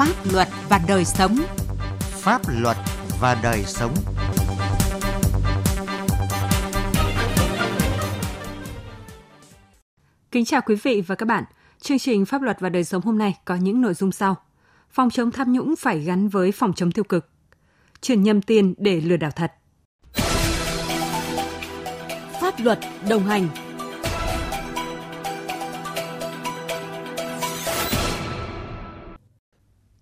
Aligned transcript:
Pháp 0.00 0.32
luật 0.32 0.48
và 0.68 0.80
đời 0.88 1.04
sống. 1.04 1.36
Pháp 2.00 2.42
luật 2.48 2.76
và 3.20 3.40
đời 3.42 3.64
sống. 3.66 3.94
Kính 10.30 10.44
chào 10.44 10.60
quý 10.66 10.76
vị 10.82 11.02
và 11.06 11.14
các 11.14 11.26
bạn. 11.26 11.44
Chương 11.80 11.98
trình 11.98 12.26
Pháp 12.26 12.42
luật 12.42 12.60
và 12.60 12.68
đời 12.68 12.84
sống 12.84 13.02
hôm 13.02 13.18
nay 13.18 13.38
có 13.44 13.56
những 13.56 13.80
nội 13.80 13.94
dung 13.94 14.12
sau. 14.12 14.36
Phòng 14.90 15.10
chống 15.10 15.30
tham 15.30 15.52
nhũng 15.52 15.74
phải 15.76 16.00
gắn 16.00 16.28
với 16.28 16.52
phòng 16.52 16.72
chống 16.72 16.92
tiêu 16.92 17.04
cực. 17.04 17.30
Truyền 18.00 18.22
nhầm 18.22 18.42
tiền 18.42 18.74
để 18.78 19.00
lừa 19.00 19.16
đảo 19.16 19.30
thật. 19.30 19.52
Pháp 22.40 22.54
luật 22.58 22.78
đồng 23.08 23.26
hành 23.26 23.48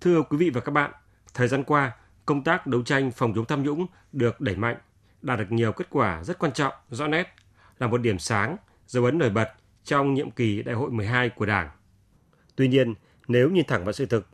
Thưa 0.00 0.22
quý 0.22 0.36
vị 0.36 0.50
và 0.50 0.60
các 0.60 0.72
bạn, 0.72 0.92
thời 1.34 1.48
gian 1.48 1.64
qua, 1.64 1.96
công 2.26 2.44
tác 2.44 2.66
đấu 2.66 2.82
tranh 2.82 3.10
phòng 3.10 3.32
chống 3.34 3.44
tham 3.44 3.62
nhũng 3.62 3.86
được 4.12 4.40
đẩy 4.40 4.56
mạnh, 4.56 4.76
đạt 5.22 5.38
được 5.38 5.52
nhiều 5.52 5.72
kết 5.72 5.86
quả 5.90 6.24
rất 6.24 6.38
quan 6.38 6.52
trọng, 6.52 6.72
rõ 6.90 7.06
nét, 7.06 7.34
là 7.78 7.86
một 7.86 7.98
điểm 7.98 8.18
sáng, 8.18 8.56
dấu 8.86 9.04
ấn 9.04 9.18
nổi 9.18 9.30
bật 9.30 9.48
trong 9.84 10.14
nhiệm 10.14 10.30
kỳ 10.30 10.62
Đại 10.62 10.74
hội 10.74 10.90
12 10.90 11.28
của 11.28 11.46
Đảng. 11.46 11.70
Tuy 12.56 12.68
nhiên, 12.68 12.94
nếu 13.28 13.50
nhìn 13.50 13.64
thẳng 13.66 13.84
vào 13.84 13.92
sự 13.92 14.06
thực, 14.06 14.26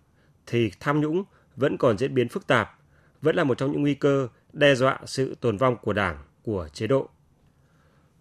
thì 0.47 0.71
tham 0.81 1.01
nhũng 1.01 1.25
vẫn 1.57 1.77
còn 1.77 1.99
diễn 1.99 2.15
biến 2.15 2.29
phức 2.29 2.47
tạp, 2.47 2.79
vẫn 3.23 3.37
là 3.37 3.45
một 3.45 3.59
trong 3.59 3.73
những 3.73 3.83
nguy 3.83 3.95
cơ 3.95 4.29
đe 4.53 4.75
dọa 4.75 4.99
sự 5.07 5.37
tồn 5.41 5.57
vong 5.57 5.77
của 5.77 5.93
Đảng, 5.93 6.19
của 6.43 6.69
chế 6.73 6.87
độ. 6.87 7.09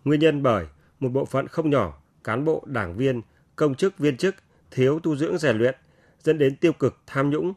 Nguyên 0.03 0.20
nhân 0.20 0.43
bởi 0.43 0.65
một 0.99 1.09
bộ 1.09 1.25
phận 1.25 1.48
không 1.48 1.70
nhỏ 1.70 2.01
cán 2.23 2.45
bộ, 2.45 2.63
đảng 2.67 2.98
viên, 2.98 3.21
công 3.55 3.75
chức, 3.75 3.98
viên 3.98 4.17
chức 4.17 4.35
thiếu 4.71 4.99
tu 4.99 5.15
dưỡng 5.15 5.37
rèn 5.37 5.57
luyện 5.57 5.75
dẫn 6.23 6.38
đến 6.38 6.55
tiêu 6.55 6.73
cực 6.73 7.02
tham 7.08 7.30
nhũng. 7.30 7.54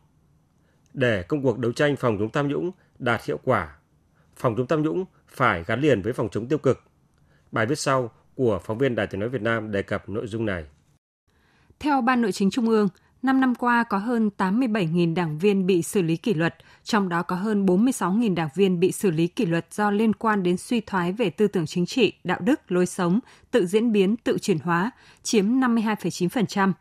Để 0.95 1.23
công 1.23 1.43
cuộc 1.43 1.59
đấu 1.59 1.73
tranh 1.73 1.97
phòng 1.97 2.17
chống 2.19 2.31
tham 2.33 2.49
nhũng 2.49 2.71
đạt 2.99 3.25
hiệu 3.25 3.39
quả, 3.45 3.77
phòng 4.37 4.55
chống 4.57 4.67
tham 4.67 4.83
nhũng 4.83 5.05
phải 5.29 5.65
gắn 5.67 5.81
liền 5.81 6.03
với 6.03 6.13
phòng 6.13 6.29
chống 6.33 6.49
tiêu 6.49 6.59
cực. 6.59 6.83
Bài 7.53 7.67
viết 7.67 7.79
sau 7.79 8.11
của 8.35 8.61
phóng 8.65 8.79
viên 8.79 8.95
Đài 8.95 9.07
Tiếng 9.07 9.21
Nói 9.21 9.29
Việt 9.29 9.43
Nam 9.43 9.73
đề 9.73 9.83
cập 9.83 10.09
nội 10.09 10.27
dung 10.27 10.47
này. 10.47 10.65
Theo 11.79 12.01
Ban 12.01 12.23
Nội 12.23 12.33
chính 12.33 12.51
Trung 12.51 12.69
ương, 12.69 12.89
5 13.23 13.41
năm 13.41 13.55
qua 13.55 13.85
có 13.85 13.99
hơn 13.99 14.31
87.000 14.39 15.15
đảng 15.15 15.39
viên 15.39 15.67
bị 15.67 15.83
xử 15.83 16.03
lý 16.03 16.17
kỷ 16.17 16.35
luật, 16.35 16.55
trong 16.85 17.09
đó 17.09 17.23
có 17.23 17.37
hơn 17.37 17.67
46.000 17.67 18.35
đảng 18.35 18.49
viên 18.55 18.81
bị 18.81 18.93
xử 18.93 19.11
lý 19.11 19.27
kỷ 19.27 19.47
luật 19.47 19.67
do 19.71 19.91
liên 19.91 20.13
quan 20.13 20.43
đến 20.43 20.57
suy 20.57 20.81
thoái 20.81 21.13
về 21.13 21.31
tư 21.31 21.49
tưởng 21.49 21.67
chính 21.67 21.87
trị, 21.87 22.13
đạo 22.25 22.39
đức, 22.41 22.73
lối 22.73 22.87
sống, 22.87 23.21
tự 23.51 23.67
diễn 23.67 23.93
biến, 23.93 24.17
tự 24.17 24.39
chuyển 24.39 24.59
hóa, 24.59 24.91
chiếm 25.23 25.47
52,9%. 25.47 26.73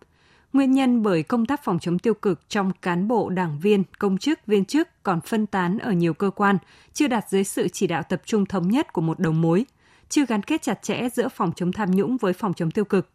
Nguyên 0.55 0.71
nhân 0.71 1.03
bởi 1.03 1.23
công 1.23 1.45
tác 1.45 1.63
phòng 1.63 1.79
chống 1.79 1.99
tiêu 1.99 2.13
cực 2.13 2.49
trong 2.49 2.71
cán 2.81 3.07
bộ, 3.07 3.29
đảng 3.29 3.59
viên, 3.59 3.83
công 3.99 4.17
chức, 4.17 4.45
viên 4.45 4.65
chức 4.65 4.89
còn 5.03 5.21
phân 5.21 5.45
tán 5.45 5.77
ở 5.77 5.91
nhiều 5.91 6.13
cơ 6.13 6.29
quan, 6.29 6.57
chưa 6.93 7.07
đạt 7.07 7.29
dưới 7.29 7.43
sự 7.43 7.67
chỉ 7.67 7.87
đạo 7.87 8.03
tập 8.03 8.21
trung 8.25 8.45
thống 8.45 8.69
nhất 8.69 8.93
của 8.93 9.01
một 9.01 9.19
đầu 9.19 9.33
mối, 9.33 9.65
chưa 10.09 10.25
gắn 10.25 10.43
kết 10.43 10.61
chặt 10.61 10.81
chẽ 10.81 11.09
giữa 11.09 11.29
phòng 11.29 11.51
chống 11.55 11.71
tham 11.71 11.91
nhũng 11.91 12.17
với 12.17 12.33
phòng 12.33 12.53
chống 12.53 12.71
tiêu 12.71 12.85
cực. 12.85 13.09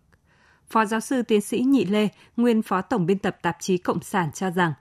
Phó 0.67 0.85
giáo 0.85 1.01
sư 1.01 1.23
tiến 1.23 1.41
sĩ 1.41 1.59
Nhị 1.59 1.85
Lê, 1.85 2.09
nguyên 2.37 2.63
phó 2.63 2.81
tổng 2.81 3.07
biên 3.07 3.19
tập 3.19 3.37
tạp 3.43 3.57
chí 3.61 3.79
Cộng 3.79 4.03
sản 4.03 4.31
cho 4.35 4.51
rằng, 4.51 4.73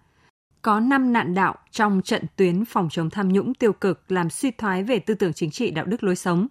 có 0.61 0.79
5 0.79 1.13
nạn 1.13 1.33
đạo 1.33 1.55
trong 1.71 2.01
trận 2.01 2.25
tuyến 2.35 2.65
phòng 2.65 2.87
chống 2.91 3.09
tham 3.09 3.33
nhũng 3.33 3.53
tiêu 3.53 3.73
cực 3.73 4.11
làm 4.11 4.29
suy 4.29 4.51
thoái 4.51 4.83
về 4.83 4.99
tư 4.99 5.13
tưởng 5.13 5.33
chính 5.33 5.51
trị 5.51 5.71
đạo 5.71 5.85
đức 5.85 6.03
lối 6.03 6.15
sống. 6.15 6.47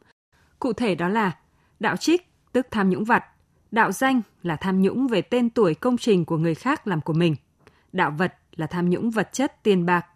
Cụ 0.59 0.73
thể 0.73 0.95
đó 0.95 1.09
là 1.09 1.37
đạo 1.81 1.97
trích, 1.97 2.29
tức 2.53 2.67
tham 2.71 2.91
nhũng 2.91 3.05
vặt, 3.05 3.25
đạo 3.71 3.93
danh 3.93 4.23
là 4.43 4.57
tham 4.57 4.83
nhũng 4.83 5.07
về 5.07 5.23
tên 5.23 5.51
tuổi 5.51 5.75
công 5.75 5.97
trình 5.97 6.25
của 6.25 6.37
người 6.37 6.55
khác 6.55 6.87
làm 6.87 7.01
của 7.01 7.13
mình, 7.13 7.37
đạo 7.93 8.13
vật 8.19 8.35
là 8.57 8.67
tham 8.67 8.91
nhũng 8.91 9.11
vật 9.11 9.29
chất 9.33 9.63
tiền 9.63 9.87
bạc, 9.87 10.07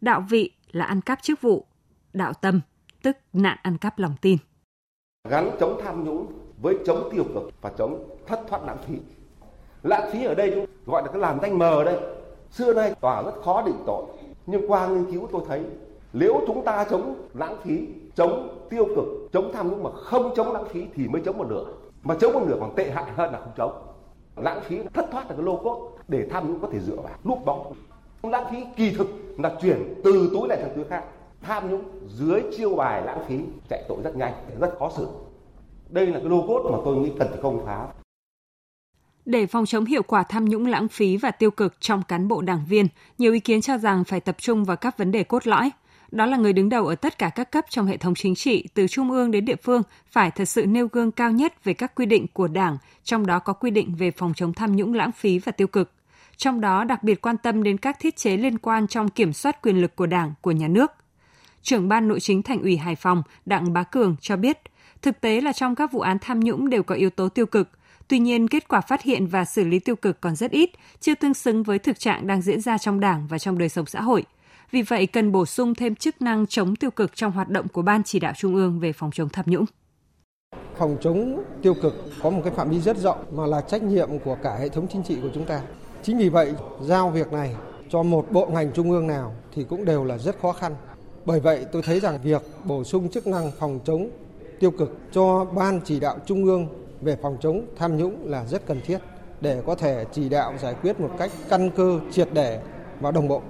đạo 0.00 0.24
vị 0.30 0.50
là 0.70 0.84
ăn 0.84 1.00
cắp 1.00 1.22
chức 1.22 1.40
vụ, 1.40 1.66
đạo 2.12 2.32
tâm 2.32 2.60
tức 3.02 3.16
nạn 3.32 3.58
ăn 3.62 3.78
cắp 3.78 3.98
lòng 3.98 4.14
tin. 4.20 4.38
Gắn 5.28 5.50
chống 5.60 5.80
tham 5.84 6.04
nhũng 6.04 6.32
với 6.62 6.78
chống 6.86 7.08
tiêu 7.12 7.24
cực 7.34 7.52
và 7.60 7.72
chống 7.78 8.08
thất 8.26 8.40
thoát 8.48 8.64
lãng 8.64 8.78
phí. 8.88 8.94
Lãng 9.82 10.10
phí 10.12 10.24
ở 10.24 10.34
đây 10.34 10.66
gọi 10.86 11.02
là 11.02 11.08
cái 11.12 11.20
làm 11.20 11.38
danh 11.42 11.58
mờ 11.58 11.84
đây. 11.84 11.98
Xưa 12.50 12.74
nay 12.74 12.94
tòa 13.00 13.22
rất 13.22 13.32
khó 13.44 13.62
định 13.66 13.82
tội, 13.86 14.04
nhưng 14.46 14.70
qua 14.70 14.86
nghiên 14.86 15.12
cứu 15.12 15.28
tôi 15.32 15.42
thấy 15.48 15.62
nếu 16.12 16.40
chúng 16.46 16.64
ta 16.64 16.84
chống 16.90 17.28
lãng 17.34 17.56
phí, 17.64 17.88
chống 18.14 18.66
tiêu 18.70 18.86
cực, 18.96 19.04
chống 19.32 19.50
tham 19.54 19.70
nhũng 19.70 19.82
mà 19.82 19.90
không 19.90 20.32
chống 20.36 20.52
lãng 20.52 20.68
phí 20.68 20.84
thì 20.94 21.08
mới 21.08 21.22
chống 21.24 21.38
một 21.38 21.46
nửa. 21.48 21.64
Mà 22.02 22.14
chống 22.20 22.32
một 22.32 22.44
nửa 22.46 22.56
còn 22.60 22.74
tệ 22.76 22.90
hại 22.90 23.12
hơn 23.16 23.32
là 23.32 23.38
không 23.38 23.52
chống. 23.56 23.86
Lãng 24.36 24.60
phí 24.64 24.78
thất 24.94 25.06
thoát 25.12 25.30
là 25.30 25.36
cái 25.36 25.44
lô 25.44 25.56
cốt 25.56 25.92
để 26.08 26.28
tham 26.30 26.48
nhũng 26.48 26.60
có 26.60 26.68
thể 26.72 26.80
dựa 26.80 26.96
vào, 26.96 27.14
núp 27.24 27.44
bóng. 27.44 27.72
Lãng 28.22 28.44
phí 28.50 28.64
kỳ 28.76 28.90
thực 28.90 29.06
là 29.38 29.56
chuyển 29.62 29.94
từ 30.04 30.30
túi 30.32 30.48
này 30.48 30.58
sang 30.60 30.72
túi 30.76 30.84
khác. 30.84 31.04
Tham 31.42 31.70
nhũng 31.70 31.82
dưới 32.08 32.42
chiêu 32.56 32.76
bài 32.76 33.02
lãng 33.02 33.24
phí 33.28 33.40
chạy 33.70 33.84
tội 33.88 33.98
rất 34.04 34.16
nhanh, 34.16 34.32
rất 34.60 34.74
khó 34.78 34.90
xử. 34.96 35.08
Đây 35.88 36.06
là 36.06 36.18
cái 36.18 36.28
lô 36.28 36.46
cốt 36.46 36.70
mà 36.72 36.78
tôi 36.84 36.96
nghĩ 36.96 37.12
cần 37.18 37.28
phải 37.30 37.38
công 37.42 37.66
phá. 37.66 37.86
Để 39.24 39.46
phòng 39.46 39.66
chống 39.66 39.84
hiệu 39.84 40.02
quả 40.02 40.22
tham 40.22 40.44
nhũng 40.44 40.66
lãng 40.66 40.88
phí 40.88 41.16
và 41.16 41.30
tiêu 41.30 41.50
cực 41.50 41.80
trong 41.80 42.02
cán 42.08 42.28
bộ 42.28 42.40
đảng 42.40 42.64
viên, 42.68 42.86
nhiều 43.18 43.32
ý 43.32 43.40
kiến 43.40 43.60
cho 43.60 43.78
rằng 43.78 44.04
phải 44.04 44.20
tập 44.20 44.36
trung 44.38 44.64
vào 44.64 44.76
các 44.76 44.98
vấn 44.98 45.12
đề 45.12 45.24
cốt 45.24 45.46
lõi. 45.46 45.70
Đó 46.12 46.26
là 46.26 46.36
người 46.36 46.52
đứng 46.52 46.68
đầu 46.68 46.86
ở 46.86 46.94
tất 46.94 47.18
cả 47.18 47.28
các 47.28 47.50
cấp 47.50 47.64
trong 47.68 47.86
hệ 47.86 47.96
thống 47.96 48.14
chính 48.14 48.34
trị, 48.34 48.64
từ 48.74 48.86
trung 48.88 49.10
ương 49.10 49.30
đến 49.30 49.44
địa 49.44 49.56
phương, 49.56 49.82
phải 50.10 50.30
thật 50.30 50.44
sự 50.44 50.66
nêu 50.66 50.88
gương 50.92 51.12
cao 51.12 51.30
nhất 51.30 51.64
về 51.64 51.74
các 51.74 51.94
quy 51.94 52.06
định 52.06 52.26
của 52.32 52.48
Đảng, 52.48 52.78
trong 53.04 53.26
đó 53.26 53.38
có 53.38 53.52
quy 53.52 53.70
định 53.70 53.94
về 53.94 54.10
phòng 54.10 54.32
chống 54.36 54.52
tham 54.52 54.76
nhũng 54.76 54.94
lãng 54.94 55.12
phí 55.12 55.38
và 55.38 55.52
tiêu 55.52 55.66
cực. 55.66 55.92
Trong 56.36 56.60
đó 56.60 56.84
đặc 56.84 57.02
biệt 57.02 57.22
quan 57.22 57.36
tâm 57.36 57.62
đến 57.62 57.78
các 57.78 57.96
thiết 58.00 58.16
chế 58.16 58.36
liên 58.36 58.58
quan 58.58 58.86
trong 58.86 59.08
kiểm 59.08 59.32
soát 59.32 59.62
quyền 59.62 59.80
lực 59.80 59.96
của 59.96 60.06
Đảng, 60.06 60.34
của 60.40 60.50
nhà 60.50 60.68
nước. 60.68 60.92
Trưởng 61.62 61.88
ban 61.88 62.08
nội 62.08 62.20
chính 62.20 62.42
Thành 62.42 62.62
ủy 62.62 62.76
Hải 62.76 62.96
Phòng 62.96 63.22
Đặng 63.46 63.72
Bá 63.72 63.82
Cường 63.82 64.16
cho 64.20 64.36
biết, 64.36 64.58
thực 65.02 65.20
tế 65.20 65.40
là 65.40 65.52
trong 65.52 65.74
các 65.74 65.92
vụ 65.92 66.00
án 66.00 66.18
tham 66.20 66.40
nhũng 66.40 66.70
đều 66.70 66.82
có 66.82 66.94
yếu 66.94 67.10
tố 67.10 67.28
tiêu 67.28 67.46
cực, 67.46 67.68
Tuy 68.08 68.18
nhiên, 68.18 68.48
kết 68.48 68.68
quả 68.68 68.80
phát 68.80 69.02
hiện 69.02 69.26
và 69.26 69.44
xử 69.44 69.64
lý 69.64 69.78
tiêu 69.78 69.96
cực 69.96 70.20
còn 70.20 70.36
rất 70.36 70.50
ít, 70.50 70.70
chưa 71.00 71.14
tương 71.14 71.34
xứng 71.34 71.62
với 71.62 71.78
thực 71.78 71.98
trạng 71.98 72.26
đang 72.26 72.42
diễn 72.42 72.60
ra 72.60 72.78
trong 72.78 73.00
Đảng 73.00 73.26
và 73.28 73.38
trong 73.38 73.58
đời 73.58 73.68
sống 73.68 73.86
xã 73.86 74.00
hội. 74.00 74.24
Vì 74.72 74.82
vậy, 74.82 75.06
cần 75.06 75.32
bổ 75.32 75.46
sung 75.46 75.74
thêm 75.74 75.94
chức 75.94 76.22
năng 76.22 76.46
chống 76.46 76.76
tiêu 76.76 76.90
cực 76.90 77.16
trong 77.16 77.32
hoạt 77.32 77.48
động 77.48 77.68
của 77.68 77.82
Ban 77.82 78.02
chỉ 78.04 78.20
đạo 78.20 78.32
Trung 78.36 78.54
ương 78.54 78.80
về 78.80 78.92
phòng 78.92 79.10
chống 79.14 79.28
tham 79.28 79.44
nhũng. 79.48 79.64
Phòng 80.78 80.96
chống 81.00 81.42
tiêu 81.62 81.74
cực 81.82 81.94
có 82.22 82.30
một 82.30 82.40
cái 82.44 82.52
phạm 82.52 82.70
vi 82.70 82.80
rất 82.80 82.96
rộng 82.96 83.18
mà 83.32 83.46
là 83.46 83.60
trách 83.60 83.82
nhiệm 83.82 84.18
của 84.18 84.36
cả 84.42 84.56
hệ 84.60 84.68
thống 84.68 84.86
chính 84.92 85.02
trị 85.02 85.18
của 85.22 85.28
chúng 85.34 85.44
ta. 85.44 85.60
Chính 86.02 86.18
vì 86.18 86.28
vậy, 86.28 86.54
giao 86.82 87.10
việc 87.10 87.32
này 87.32 87.56
cho 87.88 88.02
một 88.02 88.26
bộ 88.30 88.46
ngành 88.46 88.72
trung 88.72 88.90
ương 88.90 89.06
nào 89.06 89.34
thì 89.54 89.64
cũng 89.64 89.84
đều 89.84 90.04
là 90.04 90.18
rất 90.18 90.40
khó 90.42 90.52
khăn. 90.52 90.74
Bởi 91.24 91.40
vậy, 91.40 91.66
tôi 91.72 91.82
thấy 91.82 92.00
rằng 92.00 92.18
việc 92.22 92.42
bổ 92.64 92.84
sung 92.84 93.08
chức 93.08 93.26
năng 93.26 93.50
phòng 93.58 93.80
chống 93.84 94.10
tiêu 94.60 94.70
cực 94.70 94.98
cho 95.12 95.44
Ban 95.44 95.80
chỉ 95.84 96.00
đạo 96.00 96.18
Trung 96.26 96.44
ương 96.44 96.68
về 97.00 97.16
phòng 97.22 97.36
chống 97.40 97.66
tham 97.76 97.96
nhũng 97.96 98.30
là 98.30 98.44
rất 98.46 98.66
cần 98.66 98.80
thiết 98.86 98.98
để 99.40 99.62
có 99.66 99.74
thể 99.74 100.04
chỉ 100.12 100.28
đạo 100.28 100.54
giải 100.62 100.74
quyết 100.82 101.00
một 101.00 101.10
cách 101.18 101.30
căn 101.48 101.70
cơ, 101.76 102.00
triệt 102.10 102.28
để 102.32 102.60
và 103.00 103.10
đồng 103.10 103.28
bộ. 103.28 103.42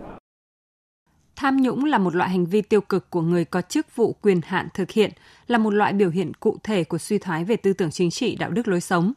Tham 1.36 1.56
nhũng 1.56 1.84
là 1.84 1.98
một 1.98 2.14
loại 2.14 2.30
hành 2.30 2.46
vi 2.46 2.62
tiêu 2.62 2.80
cực 2.80 3.10
của 3.10 3.20
người 3.20 3.44
có 3.44 3.62
chức 3.62 3.96
vụ 3.96 4.16
quyền 4.22 4.40
hạn 4.44 4.68
thực 4.74 4.90
hiện, 4.90 5.10
là 5.46 5.58
một 5.58 5.70
loại 5.70 5.92
biểu 5.92 6.10
hiện 6.10 6.34
cụ 6.34 6.56
thể 6.62 6.84
của 6.84 6.98
suy 6.98 7.18
thoái 7.18 7.44
về 7.44 7.56
tư 7.56 7.72
tưởng 7.72 7.90
chính 7.90 8.10
trị, 8.10 8.36
đạo 8.36 8.50
đức 8.50 8.68
lối 8.68 8.80
sống. 8.80 9.12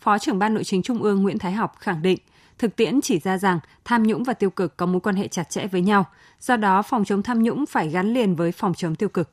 Phó 0.00 0.18
trưởng 0.18 0.38
ban 0.38 0.54
nội 0.54 0.64
chính 0.64 0.82
Trung 0.82 1.02
ương 1.02 1.22
Nguyễn 1.22 1.38
Thái 1.38 1.52
Học 1.52 1.74
khẳng 1.78 2.02
định, 2.02 2.18
thực 2.58 2.76
tiễn 2.76 3.00
chỉ 3.00 3.18
ra 3.18 3.38
rằng 3.38 3.60
tham 3.84 4.02
nhũng 4.02 4.24
và 4.24 4.32
tiêu 4.32 4.50
cực 4.50 4.76
có 4.76 4.86
mối 4.86 5.00
quan 5.00 5.16
hệ 5.16 5.28
chặt 5.28 5.50
chẽ 5.50 5.66
với 5.66 5.80
nhau, 5.80 6.04
do 6.40 6.56
đó 6.56 6.82
phòng 6.82 7.04
chống 7.04 7.22
tham 7.22 7.42
nhũng 7.42 7.66
phải 7.66 7.88
gắn 7.88 8.14
liền 8.14 8.36
với 8.36 8.52
phòng 8.52 8.74
chống 8.74 8.94
tiêu 8.94 9.08
cực. 9.08 9.30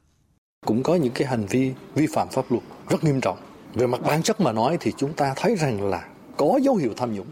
Cũng 0.65 0.83
có 0.83 0.95
những 0.95 1.13
cái 1.13 1.27
hành 1.27 1.45
vi 1.45 1.73
vi 1.95 2.07
phạm 2.07 2.27
pháp 2.31 2.51
luật 2.51 2.63
rất 2.89 3.03
nghiêm 3.03 3.21
trọng 3.21 3.37
về 3.73 3.87
mặt 3.87 4.01
bản 4.01 4.23
chất 4.23 4.41
mà 4.41 4.51
nói 4.51 4.77
thì 4.79 4.91
chúng 4.97 5.13
ta 5.13 5.33
thấy 5.35 5.55
rằng 5.55 5.89
là 5.89 6.07
có 6.37 6.59
dấu 6.63 6.75
hiệu 6.75 6.93
tham 6.97 7.15
nhũng 7.15 7.27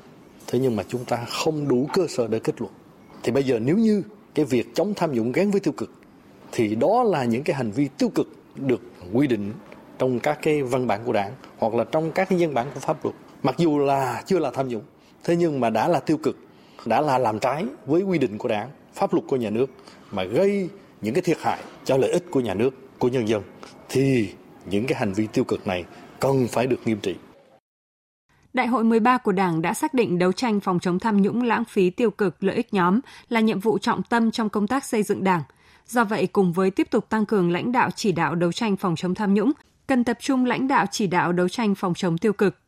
thế 0.47 0.59
nhưng 0.59 0.75
mà 0.75 0.83
chúng 0.88 1.06
ta 1.06 1.25
không 1.29 1.67
đủ 1.67 1.89
cơ 1.94 2.07
sở 2.07 2.27
để 2.27 2.39
kết 2.39 2.61
luận 2.61 2.73
thì 3.23 3.31
bây 3.31 3.44
giờ 3.44 3.59
nếu 3.59 3.77
như 3.77 4.03
cái 4.33 4.45
việc 4.45 4.75
chống 4.75 4.94
tham 4.94 5.12
nhũng 5.13 5.31
gắn 5.31 5.51
với 5.51 5.59
tiêu 5.59 5.74
cực, 5.77 5.91
thì 6.51 6.75
đó 6.75 7.03
là 7.03 7.24
những 7.24 7.44
cái 7.44 7.56
hành 7.56 7.71
vi 7.71 7.88
tiêu 7.97 8.09
cực 8.15 8.27
được 8.56 8.81
quy 9.13 9.27
định 9.27 9.53
trong 9.97 10.19
các 10.19 10.39
cái 10.41 10.63
văn 10.63 10.88
bản 10.88 11.01
của 11.06 11.13
đảng 11.13 11.31
hoặc 11.57 11.74
là 11.74 11.83
trong 11.83 12.12
các 12.12 12.30
cái 12.30 12.39
văn 12.39 12.53
bản 12.53 12.68
của 12.74 12.80
pháp 12.80 13.06
luật, 13.06 13.15
mặc 13.44 13.56
dù 13.57 13.80
là 13.80 14.24
chưa 14.25 14.39
là 14.39 14.51
tham 14.51 14.68
nhũng 14.68 14.83
thế 15.24 15.35
nhưng 15.35 15.59
mà 15.59 15.69
đã 15.69 15.88
là 15.88 16.00
tiêu 16.00 16.18
cực, 16.18 16.38
đã 16.85 17.01
là 17.01 17.18
làm 17.18 17.39
trái 17.39 17.65
với 17.85 18.01
quy 18.01 18.18
định 18.18 18.38
của 18.38 18.47
đảng, 18.47 18.69
pháp 18.94 19.13
luật 19.13 19.25
của 19.27 19.35
nhà 19.35 19.50
nước 19.50 19.69
mà 20.12 20.24
gây 20.24 20.69
những 21.01 21.13
cái 21.13 21.21
thiệt 21.21 21.38
hại 21.39 21.59
cho 21.85 21.97
lợi 21.97 22.12
ích 22.12 22.25
của 22.31 22.39
nhà 22.39 22.53
nước, 22.53 23.00
của 23.00 23.07
nhân 23.07 23.27
dân, 23.27 23.44
thì 23.89 24.30
những 24.69 24.88
cái 24.88 25.00
hành 25.00 25.13
vi 25.13 25.27
tiêu 25.27 25.44
cực 25.44 25.68
này 25.68 25.85
cần 26.19 26.47
phải 26.47 26.68
được 26.68 26.80
nghiêm 26.85 27.00
trị. 27.00 27.15
Đại 28.53 28.67
hội 28.67 28.83
13 28.83 29.17
của 29.17 29.31
Đảng 29.31 29.61
đã 29.61 29.73
xác 29.73 29.94
định 29.94 30.19
đấu 30.19 30.31
tranh 30.31 30.59
phòng 30.59 30.79
chống 30.79 31.00
tham 31.00 31.21
nhũng 31.21 31.44
lãng 31.44 31.65
phí 31.65 31.89
tiêu 31.89 32.11
cực 32.11 32.44
lợi 32.44 32.55
ích 32.55 32.73
nhóm 32.73 33.00
là 33.29 33.39
nhiệm 33.39 33.59
vụ 33.59 33.77
trọng 33.77 34.03
tâm 34.03 34.31
trong 34.31 34.50
công 34.50 34.67
tác 34.67 34.85
xây 34.85 35.03
dựng 35.03 35.23
Đảng. 35.23 35.41
Do 35.88 36.03
vậy, 36.03 36.27
cùng 36.27 36.53
với 36.53 36.71
tiếp 36.71 36.88
tục 36.91 37.09
tăng 37.09 37.25
cường 37.25 37.51
lãnh 37.51 37.71
đạo 37.71 37.89
chỉ 37.95 38.11
đạo 38.11 38.35
đấu 38.35 38.51
tranh 38.51 38.77
phòng 38.77 38.95
chống 38.95 39.15
tham 39.15 39.33
nhũng, 39.33 39.51
cần 39.88 40.03
tập 40.03 40.17
trung 40.21 40.45
lãnh 40.45 40.67
đạo 40.67 40.85
chỉ 40.91 41.07
đạo 41.07 41.31
đấu 41.31 41.50
tranh 41.50 41.75
phòng 41.75 41.94
chống 41.94 42.17
tiêu 42.17 42.33
cực. 42.33 42.59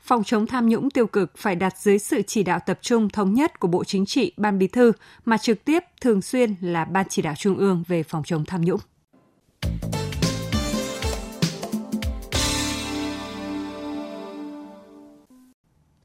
Phòng 0.00 0.24
chống 0.24 0.46
tham 0.46 0.68
nhũng 0.68 0.90
tiêu 0.90 1.06
cực 1.06 1.38
phải 1.38 1.56
đặt 1.56 1.78
dưới 1.78 1.98
sự 1.98 2.22
chỉ 2.22 2.42
đạo 2.42 2.58
tập 2.66 2.78
trung 2.82 3.08
thống 3.08 3.34
nhất 3.34 3.60
của 3.60 3.68
Bộ 3.68 3.84
Chính 3.84 4.06
trị, 4.06 4.32
Ban 4.36 4.58
Bí 4.58 4.66
thư 4.66 4.92
mà 5.24 5.38
trực 5.38 5.64
tiếp 5.64 5.84
thường 6.00 6.22
xuyên 6.22 6.54
là 6.60 6.84
Ban 6.84 7.06
chỉ 7.08 7.22
đạo 7.22 7.34
Trung 7.38 7.56
ương 7.56 7.84
về 7.88 8.02
phòng 8.02 8.22
chống 8.24 8.44
tham 8.44 8.60
nhũng. 8.60 8.80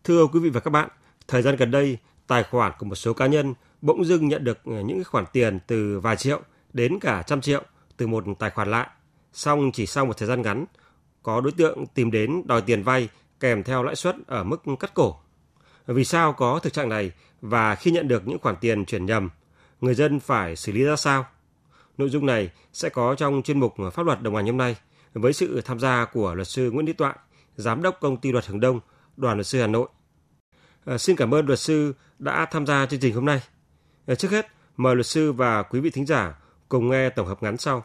Thưa 0.09 0.27
quý 0.27 0.39
vị 0.39 0.50
và 0.50 0.59
các 0.59 0.71
bạn, 0.71 0.89
thời 1.27 1.41
gian 1.41 1.56
gần 1.56 1.71
đây, 1.71 1.97
tài 2.27 2.44
khoản 2.44 2.71
của 2.79 2.85
một 2.85 2.95
số 2.95 3.13
cá 3.13 3.27
nhân 3.27 3.53
bỗng 3.81 4.06
dưng 4.06 4.27
nhận 4.27 4.44
được 4.44 4.57
ờ, 4.65 4.81
những 4.81 5.03
khoản 5.03 5.25
tiền 5.33 5.59
từ 5.67 6.00
vài 6.00 6.15
triệu 6.15 6.41
đến 6.73 7.00
cả 7.00 7.23
trăm 7.27 7.41
triệu 7.41 7.61
từ 7.97 8.07
một 8.07 8.23
tài 8.39 8.50
khoản 8.50 8.71
lạ. 8.71 8.91
Xong 9.33 9.71
chỉ 9.71 9.85
sau 9.85 10.06
một 10.06 10.17
thời 10.17 10.27
gian 10.27 10.41
ngắn, 10.41 10.65
có 11.23 11.41
đối 11.41 11.51
tượng 11.51 11.85
tìm 11.88 12.11
đến 12.11 12.41
đòi 12.45 12.61
tiền 12.61 12.83
vay 12.83 13.09
kèm 13.39 13.63
theo 13.63 13.83
lãi 13.83 13.95
suất 13.95 14.15
ở 14.27 14.44
mức 14.44 14.61
cắt 14.79 14.94
cổ. 14.94 15.15
Vì 15.88 16.06
sao 16.06 16.33
có 16.33 16.59
thực 16.59 16.73
trạng 16.73 16.89
này 16.89 17.11
và 17.41 17.75
khi 17.75 17.91
nhận 17.91 18.07
được 18.07 18.27
những 18.27 18.39
khoản 18.39 18.56
tiền 18.61 18.85
chuyển 18.85 19.06
nhầm, 19.06 19.29
người 19.81 19.95
dân 19.95 20.19
phải 20.19 20.56
xử 20.56 20.71
lý 20.71 20.83
ra 20.83 20.95
sao? 20.95 21.25
Nội 21.97 22.09
dung 22.09 22.25
này 22.25 22.51
sẽ 22.73 22.89
có 22.89 23.15
trong 23.15 23.41
chuyên 23.44 23.59
mục 23.59 23.75
pháp 23.94 24.06
luật 24.06 24.21
đồng 24.21 24.35
hành 24.35 24.45
hôm 24.45 24.57
nay 24.57 24.75
với 25.13 25.33
sự 25.33 25.61
tham 25.61 25.79
gia 25.79 26.06
của 26.06 26.35
luật 26.35 26.47
sư 26.47 26.71
Nguyễn 26.71 26.85
Đức 26.85 26.97
Toại, 26.97 27.15
giám 27.56 27.81
đốc 27.81 28.00
công 28.01 28.17
ty 28.17 28.31
luật 28.31 28.45
Hướng 28.45 28.59
Đông, 28.59 28.79
đoàn 29.17 29.38
luật 29.38 29.47
sư 29.47 29.61
Hà 29.61 29.67
Nội. 29.67 29.88
À, 30.89 30.97
xin 30.97 31.15
cảm 31.15 31.33
ơn 31.33 31.45
luật 31.45 31.59
sư 31.59 31.94
đã 32.19 32.45
tham 32.51 32.65
gia 32.65 32.86
chương 32.86 33.00
trình 33.00 33.15
hôm 33.15 33.25
nay. 33.25 33.41
À, 34.07 34.15
trước 34.15 34.31
hết, 34.31 34.47
mời 34.77 34.95
luật 34.95 35.06
sư 35.06 35.31
và 35.31 35.63
quý 35.63 35.80
vị 35.80 35.89
thính 35.89 36.06
giả 36.06 36.33
cùng 36.69 36.89
nghe 36.89 37.09
tổng 37.09 37.27
hợp 37.27 37.44
ngắn 37.44 37.57
sau. 37.57 37.83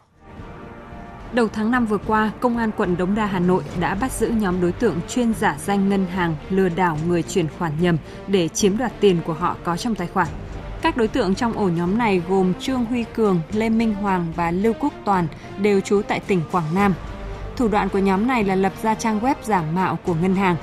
Đầu 1.33 1.47
tháng 1.47 1.71
5 1.71 1.85
vừa 1.85 1.97
qua, 1.97 2.31
Công 2.39 2.57
an 2.57 2.71
quận 2.77 2.97
Đống 2.97 3.15
Đa 3.15 3.25
Hà 3.25 3.39
Nội 3.39 3.63
đã 3.79 3.95
bắt 3.95 4.11
giữ 4.11 4.27
nhóm 4.27 4.61
đối 4.61 4.71
tượng 4.71 4.99
chuyên 5.09 5.33
giả 5.33 5.57
danh 5.65 5.89
ngân 5.89 6.05
hàng 6.05 6.35
lừa 6.49 6.69
đảo 6.69 6.97
người 7.07 7.23
chuyển 7.23 7.47
khoản 7.59 7.71
nhầm 7.79 7.97
để 8.27 8.47
chiếm 8.47 8.77
đoạt 8.77 8.91
tiền 8.99 9.21
của 9.25 9.33
họ 9.33 9.55
có 9.63 9.77
trong 9.77 9.95
tài 9.95 10.07
khoản. 10.07 10.27
Các 10.81 10.97
đối 10.97 11.07
tượng 11.07 11.35
trong 11.35 11.53
ổ 11.53 11.69
nhóm 11.69 11.97
này 11.97 12.21
gồm 12.29 12.53
Trương 12.59 12.85
Huy 12.85 13.05
Cường, 13.15 13.41
Lê 13.53 13.69
Minh 13.69 13.93
Hoàng 13.93 14.33
và 14.35 14.51
Lưu 14.51 14.73
Quốc 14.79 14.93
Toàn 15.05 15.27
đều 15.61 15.81
trú 15.81 16.01
tại 16.07 16.19
tỉnh 16.19 16.41
Quảng 16.51 16.75
Nam. 16.75 16.93
Thủ 17.57 17.67
đoạn 17.67 17.89
của 17.89 17.99
nhóm 17.99 18.27
này 18.27 18.43
là 18.43 18.55
lập 18.55 18.73
ra 18.83 18.95
trang 18.95 19.19
web 19.19 19.35
giả 19.43 19.61
mạo 19.61 19.99
của 20.05 20.13
ngân 20.13 20.35
hàng. 20.35 20.55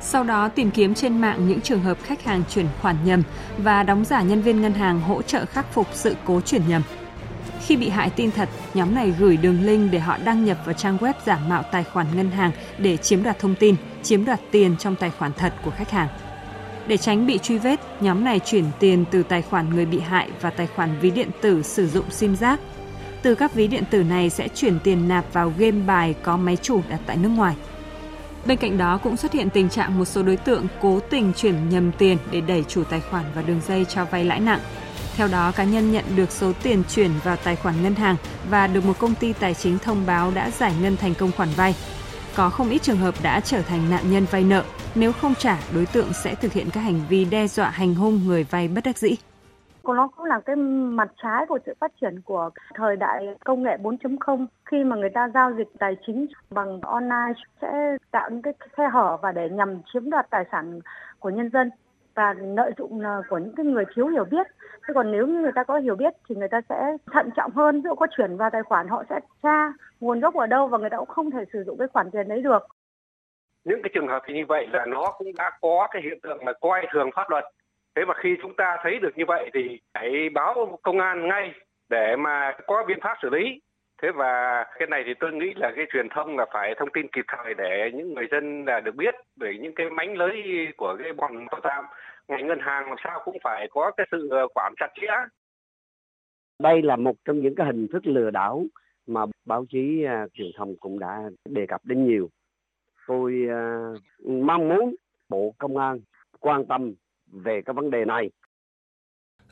Sau 0.00 0.24
đó 0.24 0.48
tìm 0.48 0.70
kiếm 0.70 0.94
trên 0.94 1.20
mạng 1.20 1.48
những 1.48 1.60
trường 1.60 1.82
hợp 1.82 1.98
khách 2.02 2.24
hàng 2.24 2.42
chuyển 2.50 2.66
khoản 2.82 2.96
nhầm 3.04 3.22
và 3.58 3.82
đóng 3.82 4.04
giả 4.04 4.22
nhân 4.22 4.42
viên 4.42 4.62
ngân 4.62 4.74
hàng 4.74 5.00
hỗ 5.00 5.22
trợ 5.22 5.44
khắc 5.44 5.72
phục 5.72 5.86
sự 5.92 6.16
cố 6.24 6.40
chuyển 6.40 6.62
nhầm. 6.68 6.82
Khi 7.66 7.76
bị 7.76 7.88
hại 7.88 8.10
tin 8.10 8.30
thật, 8.30 8.48
nhóm 8.74 8.94
này 8.94 9.14
gửi 9.18 9.36
đường 9.36 9.62
link 9.62 9.92
để 9.92 9.98
họ 9.98 10.16
đăng 10.24 10.44
nhập 10.44 10.58
vào 10.64 10.72
trang 10.72 10.98
web 10.98 11.14
giả 11.26 11.38
mạo 11.48 11.62
tài 11.62 11.84
khoản 11.84 12.06
ngân 12.16 12.30
hàng 12.30 12.50
để 12.78 12.96
chiếm 12.96 13.22
đoạt 13.22 13.38
thông 13.38 13.54
tin, 13.54 13.76
chiếm 14.02 14.24
đoạt 14.24 14.40
tiền 14.50 14.76
trong 14.78 14.96
tài 14.96 15.10
khoản 15.10 15.32
thật 15.32 15.52
của 15.64 15.70
khách 15.70 15.90
hàng. 15.90 16.08
Để 16.86 16.96
tránh 16.96 17.26
bị 17.26 17.38
truy 17.38 17.58
vết, 17.58 17.80
nhóm 18.00 18.24
này 18.24 18.40
chuyển 18.44 18.64
tiền 18.78 19.04
từ 19.10 19.22
tài 19.22 19.42
khoản 19.42 19.70
người 19.70 19.86
bị 19.86 20.00
hại 20.00 20.30
và 20.40 20.50
tài 20.50 20.66
khoản 20.66 20.98
ví 21.00 21.10
điện 21.10 21.28
tử 21.42 21.62
sử 21.62 21.88
dụng 21.88 22.10
sim 22.10 22.36
giác. 22.36 22.60
Từ 23.22 23.34
các 23.34 23.54
ví 23.54 23.66
điện 23.66 23.84
tử 23.90 24.02
này 24.02 24.30
sẽ 24.30 24.48
chuyển 24.48 24.78
tiền 24.84 25.08
nạp 25.08 25.32
vào 25.32 25.52
game 25.58 25.80
bài 25.86 26.14
có 26.22 26.36
máy 26.36 26.56
chủ 26.62 26.80
đặt 26.88 27.00
tại 27.06 27.16
nước 27.16 27.28
ngoài. 27.28 27.54
Bên 28.46 28.58
cạnh 28.58 28.78
đó 28.78 28.98
cũng 29.02 29.16
xuất 29.16 29.32
hiện 29.32 29.50
tình 29.50 29.68
trạng 29.68 29.98
một 29.98 30.04
số 30.04 30.22
đối 30.22 30.36
tượng 30.36 30.66
cố 30.80 31.00
tình 31.10 31.32
chuyển 31.36 31.68
nhầm 31.68 31.92
tiền 31.92 32.18
để 32.30 32.40
đẩy 32.40 32.64
chủ 32.68 32.84
tài 32.84 33.00
khoản 33.00 33.24
vào 33.34 33.44
đường 33.46 33.60
dây 33.68 33.84
cho 33.84 34.04
vay 34.04 34.24
lãi 34.24 34.40
nặng, 34.40 34.60
theo 35.16 35.28
đó, 35.28 35.52
cá 35.52 35.64
nhân 35.64 35.92
nhận 35.92 36.04
được 36.16 36.30
số 36.30 36.52
tiền 36.62 36.82
chuyển 36.90 37.10
vào 37.24 37.36
tài 37.36 37.56
khoản 37.56 37.82
ngân 37.82 37.94
hàng 37.94 38.16
và 38.50 38.66
được 38.66 38.84
một 38.84 38.98
công 38.98 39.14
ty 39.14 39.32
tài 39.32 39.54
chính 39.54 39.78
thông 39.78 40.06
báo 40.06 40.30
đã 40.30 40.50
giải 40.50 40.72
ngân 40.80 40.96
thành 40.96 41.14
công 41.14 41.32
khoản 41.32 41.48
vay. 41.56 41.74
Có 42.34 42.50
không 42.50 42.70
ít 42.70 42.82
trường 42.82 42.96
hợp 42.96 43.14
đã 43.22 43.40
trở 43.40 43.62
thành 43.62 43.90
nạn 43.90 44.10
nhân 44.10 44.26
vay 44.30 44.42
nợ, 44.42 44.64
nếu 44.94 45.12
không 45.12 45.34
trả, 45.34 45.58
đối 45.74 45.86
tượng 45.86 46.12
sẽ 46.12 46.34
thực 46.34 46.52
hiện 46.52 46.70
các 46.70 46.80
hành 46.80 47.00
vi 47.08 47.24
đe 47.24 47.48
dọa 47.48 47.70
hành 47.70 47.94
hung 47.94 48.26
người 48.26 48.44
vay 48.44 48.68
bất 48.68 48.84
đắc 48.84 48.98
dĩ 48.98 49.16
nó 49.94 50.08
cũng 50.08 50.26
là 50.26 50.40
cái 50.40 50.56
mặt 50.56 51.08
trái 51.22 51.46
của 51.46 51.58
sự 51.66 51.74
phát 51.80 51.92
triển 52.00 52.20
của 52.20 52.50
thời 52.74 52.96
đại 52.96 53.26
công 53.44 53.62
nghệ 53.62 53.76
4.0 53.82 54.46
khi 54.64 54.84
mà 54.84 54.96
người 54.96 55.10
ta 55.10 55.28
giao 55.34 55.52
dịch 55.52 55.68
tài 55.78 55.96
chính 56.06 56.26
bằng 56.50 56.80
online 56.80 57.32
sẽ 57.62 57.96
tạo 58.10 58.30
những 58.30 58.42
cái 58.42 58.54
khe 58.76 58.88
hở 58.88 59.16
và 59.22 59.32
để 59.32 59.48
nhằm 59.48 59.80
chiếm 59.92 60.10
đoạt 60.10 60.30
tài 60.30 60.44
sản 60.52 60.80
của 61.18 61.30
nhân 61.30 61.50
dân 61.52 61.70
và 62.14 62.34
lợi 62.38 62.72
dụng 62.78 63.00
của 63.28 63.38
những 63.38 63.54
cái 63.56 63.66
người 63.66 63.84
thiếu 63.94 64.06
hiểu 64.06 64.24
biết 64.24 64.46
Thế 64.88 64.94
còn 64.94 65.12
nếu 65.12 65.26
như 65.26 65.40
người 65.40 65.52
ta 65.54 65.64
có 65.64 65.78
hiểu 65.78 65.96
biết 65.96 66.14
thì 66.28 66.34
người 66.34 66.48
ta 66.48 66.60
sẽ 66.68 66.96
thận 67.12 67.30
trọng 67.36 67.50
hơn, 67.50 67.76
ví 67.76 67.88
dụ 67.88 67.94
có 67.94 68.06
chuyển 68.16 68.36
vào 68.36 68.50
tài 68.50 68.62
khoản 68.62 68.88
họ 68.88 69.04
sẽ 69.10 69.20
tra 69.42 69.72
nguồn 70.00 70.20
gốc 70.20 70.34
ở 70.34 70.46
đâu 70.46 70.68
và 70.68 70.78
người 70.78 70.90
ta 70.90 70.96
cũng 70.96 71.08
không 71.08 71.30
thể 71.30 71.44
sử 71.52 71.64
dụng 71.64 71.78
cái 71.78 71.88
khoản 71.92 72.10
tiền 72.10 72.28
đấy 72.28 72.42
được. 72.42 72.62
Những 73.64 73.82
cái 73.82 73.90
trường 73.94 74.08
hợp 74.08 74.22
như 74.28 74.44
vậy 74.48 74.66
là 74.72 74.86
nó 74.86 75.12
cũng 75.18 75.28
đã 75.38 75.50
có 75.60 75.88
cái 75.90 76.02
hiện 76.02 76.20
tượng 76.22 76.46
là 76.46 76.52
coi 76.60 76.86
thường 76.92 77.10
pháp 77.14 77.30
luật. 77.30 77.44
Thế 77.98 78.04
và 78.04 78.14
khi 78.14 78.36
chúng 78.42 78.54
ta 78.56 78.76
thấy 78.82 78.98
được 78.98 79.18
như 79.18 79.24
vậy 79.26 79.50
thì 79.54 79.80
hãy 79.94 80.28
báo 80.34 80.78
công 80.82 81.00
an 81.00 81.28
ngay 81.28 81.52
để 81.88 82.16
mà 82.16 82.52
có 82.66 82.84
biện 82.88 82.98
pháp 83.02 83.16
xử 83.22 83.30
lý. 83.30 83.60
Thế 84.02 84.08
và 84.14 84.64
cái 84.78 84.88
này 84.88 85.02
thì 85.06 85.14
tôi 85.20 85.32
nghĩ 85.32 85.54
là 85.56 85.72
cái 85.76 85.86
truyền 85.92 86.08
thông 86.08 86.36
là 86.36 86.46
phải 86.52 86.74
thông 86.78 86.88
tin 86.94 87.08
kịp 87.08 87.24
thời 87.28 87.54
để 87.54 87.90
những 87.94 88.14
người 88.14 88.26
dân 88.30 88.64
là 88.64 88.80
được 88.80 88.94
biết 88.94 89.14
về 89.36 89.58
những 89.60 89.74
cái 89.74 89.90
mánh 89.90 90.16
lưới 90.16 90.36
của 90.76 90.96
cái 91.02 91.12
bọn 91.12 91.46
tội 91.50 91.60
phạm 91.64 91.84
ngành 92.28 92.46
ngân 92.46 92.58
hàng 92.60 92.88
làm 92.88 92.96
sao 93.04 93.20
cũng 93.24 93.36
phải 93.42 93.68
có 93.70 93.90
cái 93.96 94.06
sự 94.10 94.28
ờ, 94.30 94.48
quản 94.54 94.74
chặt 94.76 94.88
chẽ. 95.00 95.06
Đây 96.58 96.82
là 96.82 96.96
một 96.96 97.16
trong 97.24 97.40
những 97.40 97.54
cái 97.54 97.66
hình 97.66 97.88
thức 97.92 98.06
lừa 98.06 98.30
đảo 98.30 98.64
mà 99.06 99.20
báo 99.46 99.64
chí 99.70 100.04
uh, 100.04 100.32
truyền 100.32 100.50
thông 100.56 100.76
cũng 100.80 100.98
đã 100.98 101.22
đề 101.44 101.66
cập 101.66 101.80
đến 101.84 102.06
nhiều. 102.06 102.28
Tôi 103.06 103.46
uh, 103.46 104.26
mong 104.26 104.68
muốn 104.68 104.94
Bộ 105.28 105.54
Công 105.58 105.76
an 105.76 105.98
quan 106.40 106.66
tâm 106.66 106.94
về 107.32 107.60
các 107.66 107.76
vấn 107.76 107.90
đề 107.90 108.04
này. 108.04 108.30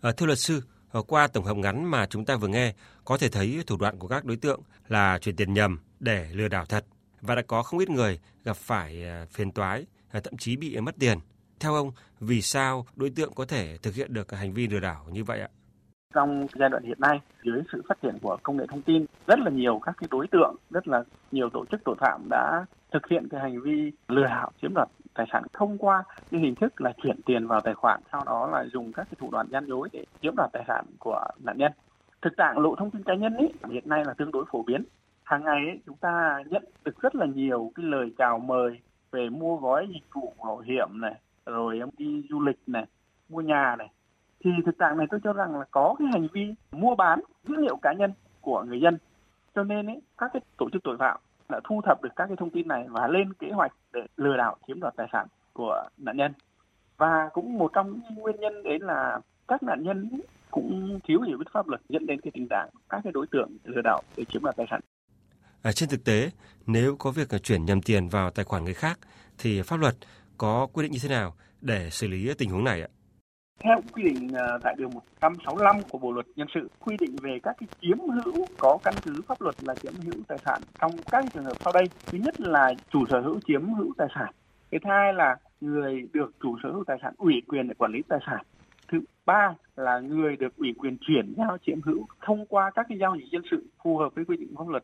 À, 0.01 0.13
thưa 0.17 0.27
luật 0.27 0.39
sư, 0.39 0.63
ờ, 0.91 1.03
qua 1.03 1.27
tổng 1.27 1.45
hợp 1.45 1.57
ngắn 1.57 1.85
mà 1.85 2.07
chúng 2.07 2.25
ta 2.25 2.37
vừa 2.37 2.49
nghe, 2.49 2.75
có 3.05 3.19
thể 3.19 3.29
thấy 3.29 3.63
thủ 3.67 3.77
đoạn 3.77 3.99
của 3.99 4.09
các 4.09 4.25
đối 4.25 4.37
tượng 4.37 4.61
là 4.89 5.19
chuyển 5.19 5.37
tiền 5.37 5.55
nhầm 5.55 5.79
để 6.01 6.29
lừa 6.33 6.49
đảo 6.49 6.65
thật 6.67 6.85
và 7.21 7.35
đã 7.35 7.43
có 7.43 7.63
không 7.63 7.81
ít 7.81 7.91
người 7.91 8.21
gặp 8.45 8.57
phải 8.57 9.05
ờ, 9.05 9.27
phiền 9.31 9.53
toái, 9.53 9.87
thậm 10.13 10.37
chí 10.39 10.57
bị 10.57 10.81
mất 10.81 10.95
tiền. 10.99 11.19
Theo 11.61 11.75
ông, 11.75 11.93
vì 12.21 12.43
sao 12.43 12.87
đối 12.97 13.11
tượng 13.11 13.35
có 13.35 13.45
thể 13.45 13.79
thực 13.83 13.95
hiện 13.95 14.15
được 14.15 14.33
hành 14.33 14.53
vi 14.53 14.69
lừa 14.69 14.81
đảo 14.81 15.07
như 15.13 15.25
vậy 15.25 15.41
ạ? 15.41 15.49
Trong 16.17 16.47
giai 16.55 16.69
đoạn 16.69 16.83
hiện 16.83 17.01
nay, 17.01 17.21
dưới 17.43 17.63
sự 17.73 17.83
phát 17.89 17.99
triển 18.03 18.15
của 18.23 18.37
công 18.43 18.57
nghệ 18.57 18.67
thông 18.69 18.83
tin, 18.83 19.07
rất 19.27 19.39
là 19.39 19.51
nhiều 19.51 19.79
các 19.79 19.95
cái 19.99 20.09
đối 20.11 20.27
tượng, 20.27 20.55
rất 20.71 20.89
là 20.89 21.03
nhiều 21.33 21.51
tổ 21.51 21.65
chức 21.71 21.81
tội 21.85 21.95
phạm 21.99 22.21
đã 22.31 22.65
thực 22.93 23.09
hiện 23.09 23.29
cái 23.31 23.41
hành 23.41 23.61
vi 23.61 23.93
lừa 24.09 24.25
đảo 24.25 24.51
chiếm 24.63 24.75
đoạt 24.75 24.89
tài 25.15 25.27
sản 25.33 25.43
thông 25.53 25.79
qua 25.79 26.05
cái 26.31 26.41
hình 26.41 26.55
thức 26.55 26.81
là 26.81 26.93
chuyển 27.03 27.23
tiền 27.27 27.47
vào 27.47 27.61
tài 27.61 27.75
khoản, 27.75 28.01
sau 28.13 28.23
đó 28.27 28.49
là 28.53 28.65
dùng 28.73 28.93
các 28.93 29.05
cái 29.05 29.17
thủ 29.19 29.29
đoạn 29.33 29.47
gian 29.51 29.67
dối 29.67 29.89
để 29.93 30.05
chiếm 30.23 30.37
đoạt 30.37 30.51
tài 30.53 30.65
sản 30.69 30.85
của 30.99 31.25
nạn 31.45 31.59
nhân. 31.59 31.73
Thực 32.23 32.37
trạng 32.37 32.59
lộ 32.59 32.75
thông 32.75 32.91
tin 32.91 33.03
cá 33.03 33.15
nhân 33.15 33.37
ấy 33.37 33.53
hiện 33.71 33.89
nay 33.89 34.05
là 34.05 34.15
tương 34.15 34.33
đối 34.33 34.45
phổ 34.51 34.63
biến. 34.63 34.85
Hàng 35.23 35.45
ngày 35.45 35.67
ấy, 35.67 35.81
chúng 35.87 35.97
ta 35.97 36.43
nhận 36.47 36.65
được 36.85 37.03
rất 37.03 37.15
là 37.15 37.27
nhiều 37.27 37.73
cái 37.75 37.87
lời 37.87 38.13
chào 38.19 38.39
mời 38.39 38.81
về 39.13 39.29
mua 39.29 39.57
gói 39.57 39.89
dịch 39.95 40.15
vụ 40.15 40.35
bảo 40.45 40.59
hiểm 40.59 40.89
này, 40.93 41.15
rồi 41.47 41.79
em 41.79 41.89
đi 41.99 42.23
du 42.31 42.41
lịch 42.41 42.59
này 42.67 42.87
mua 43.29 43.41
nhà 43.41 43.77
này 43.79 43.89
thì 44.45 44.51
thực 44.67 44.79
trạng 44.79 44.99
này 44.99 45.07
tôi 45.11 45.21
cho 45.25 45.33
rằng 45.33 45.59
là 45.59 45.65
có 45.71 45.95
cái 45.99 46.09
hành 46.13 46.29
vi 46.33 46.55
mua 46.73 46.95
bán 46.95 47.21
dữ 47.49 47.55
liệu 47.59 47.77
cá 47.77 47.93
nhân 47.93 48.13
của 48.41 48.65
người 48.69 48.81
dân 48.81 48.99
cho 49.55 49.65
nên 49.65 49.87
ấy, 49.87 50.01
các 50.19 50.31
cái 50.33 50.43
tổ 50.57 50.69
chức 50.73 50.83
tội 50.83 50.97
phạm 50.99 51.21
đã 51.49 51.61
thu 51.65 51.81
thập 51.85 52.03
được 52.03 52.09
các 52.17 52.27
cái 52.27 52.37
thông 52.37 52.51
tin 52.51 52.69
này 52.69 52.87
và 52.89 53.09
lên 53.09 53.33
kế 53.33 53.51
hoạch 53.51 53.73
để 53.93 54.01
lừa 54.17 54.37
đảo 54.37 54.57
chiếm 54.67 54.81
đoạt 54.81 54.95
tài 54.97 55.07
sản 55.13 55.27
của 55.53 55.89
nạn 55.99 56.17
nhân 56.17 56.33
và 56.97 57.29
cũng 57.33 57.59
một 57.59 57.71
trong 57.75 57.93
những 57.93 58.15
nguyên 58.15 58.37
nhân 58.41 58.63
đấy 58.63 58.79
là 58.81 59.21
các 59.49 59.63
nạn 59.63 59.83
nhân 59.83 60.21
cũng 60.51 61.01
thiếu 61.05 61.21
hiểu 61.21 61.39
biết 61.39 61.45
pháp 61.53 61.69
luật 61.69 61.81
dẫn 61.89 62.07
đến 62.07 62.21
cái 62.21 62.31
tình 62.35 62.47
trạng 62.51 62.69
các 62.89 63.01
cái 63.05 63.13
đối 63.13 63.27
tượng 63.27 63.57
lừa 63.65 63.83
đảo 63.85 64.03
để 64.17 64.25
chiếm 64.25 64.43
đoạt 64.43 64.57
tài 64.57 64.67
sản. 64.71 64.81
À, 65.63 65.73
trên 65.73 65.89
thực 65.89 66.05
tế, 66.05 66.31
nếu 66.67 66.97
có 66.99 67.11
việc 67.11 67.29
chuyển 67.43 67.65
nhầm 67.65 67.83
tiền 67.83 68.09
vào 68.09 68.31
tài 68.31 68.45
khoản 68.45 68.65
người 68.65 68.75
khác 68.75 68.99
thì 69.39 69.63
pháp 69.63 69.77
luật 69.77 69.95
có 70.39 70.67
quy 70.73 70.83
định 70.83 70.93
như 70.93 70.99
thế 71.03 71.09
nào 71.09 71.35
để 71.61 71.91
xử 71.91 72.09
lý 72.09 72.35
tình 72.39 72.51
huống 72.51 72.65
này 72.65 72.83
ạ? 72.83 72.89
Theo 73.61 73.81
quy 73.93 74.03
định 74.03 74.29
ờ, 74.33 74.59
tại 74.63 74.75
điều 74.79 74.89
165 74.89 75.83
của 75.91 75.99
Bộ 75.99 76.13
luật 76.13 76.27
nhân 76.37 76.49
sự 76.55 76.69
quy 76.81 76.97
định 77.01 77.17
về 77.23 77.39
các 77.43 77.57
cái 77.61 77.69
chiếm 77.81 77.99
hữu 77.99 78.47
có 78.59 78.79
căn 78.85 78.95
cứ 79.05 79.23
pháp 79.27 79.41
luật 79.41 79.55
là 79.65 79.75
chiếm 79.75 79.93
hữu 80.05 80.23
tài 80.29 80.39
sản 80.45 80.61
trong 80.81 80.91
các 81.11 81.25
trường 81.35 81.45
hợp 81.45 81.57
sau 81.65 81.73
đây. 81.73 81.85
Thứ 82.07 82.19
nhất 82.19 82.41
là 82.41 82.75
chủ 82.91 83.05
sở 83.11 83.21
hữu 83.21 83.41
chiếm 83.47 83.73
hữu 83.75 83.93
tài 83.99 84.09
sản. 84.15 84.33
Cái 84.71 84.81
thứ 84.85 84.91
hai 84.91 85.15
là 85.15 85.37
người 85.61 86.09
được 86.13 86.33
chủ 86.41 86.57
sở 86.63 86.71
hữu 86.73 86.85
tài 86.85 86.97
sản 87.03 87.15
ủy 87.19 87.43
quyền 87.49 87.69
để 87.69 87.75
quản 87.79 87.93
lý 87.93 88.03
tài 88.09 88.19
sản. 88.27 88.45
Thứ 88.93 89.01
ba 89.27 89.55
là 89.77 90.01
người 90.01 90.37
được 90.37 90.57
ủy 90.57 90.75
quyền 90.79 90.97
chuyển 91.07 91.35
giao 91.37 91.59
chiếm 91.67 91.83
hữu 91.83 92.07
thông 92.21 92.47
qua 92.47 92.71
các 92.75 92.87
cái 92.89 92.99
giao 92.99 93.17
dịch 93.17 93.31
dân 93.33 93.43
sự 93.51 93.67
phù 93.85 93.99
hợp 93.99 94.15
với 94.15 94.25
quy 94.25 94.37
định 94.37 94.55
pháp 94.59 94.69
luật. 94.69 94.83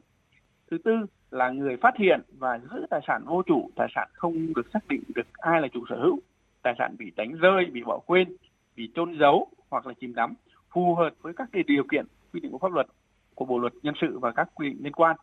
Thứ 0.71 0.79
tư 0.85 0.93
là 1.31 1.51
người 1.51 1.77
phát 1.77 1.95
hiện 1.99 2.21
và 2.39 2.59
giữ 2.59 2.87
tài 2.91 3.01
sản 3.07 3.23
vô 3.27 3.43
chủ, 3.47 3.71
tài 3.77 3.89
sản 3.95 4.09
không 4.13 4.55
được 4.55 4.67
xác 4.73 4.89
định 4.89 5.03
được 5.15 5.27
ai 5.33 5.61
là 5.61 5.69
chủ 5.73 5.85
sở 5.89 5.97
hữu, 5.97 6.19
tài 6.63 6.75
sản 6.79 6.95
bị 6.99 7.13
đánh 7.17 7.33
rơi, 7.33 7.65
bị 7.73 7.83
bỏ 7.83 7.99
quên, 8.07 8.37
bị 8.77 8.91
trôn 8.95 9.19
giấu 9.19 9.49
hoặc 9.71 9.87
là 9.87 9.95
chìm 10.01 10.15
đắm 10.15 10.35
phù 10.71 10.95
hợp 10.95 11.11
với 11.23 11.33
các 11.37 11.49
điều 11.67 11.85
kiện 11.91 12.07
quy 12.33 12.41
định 12.41 12.53
của 12.53 12.59
pháp 12.59 12.73
luật 12.73 12.87
của 13.35 13.45
bộ 13.45 13.59
luật 13.59 13.73
nhân 13.83 13.95
sự 14.01 14.19
và 14.19 14.33
các 14.33 14.49
quy 14.55 14.69
định 14.69 14.79
liên 14.81 14.93
quan. 14.93 15.17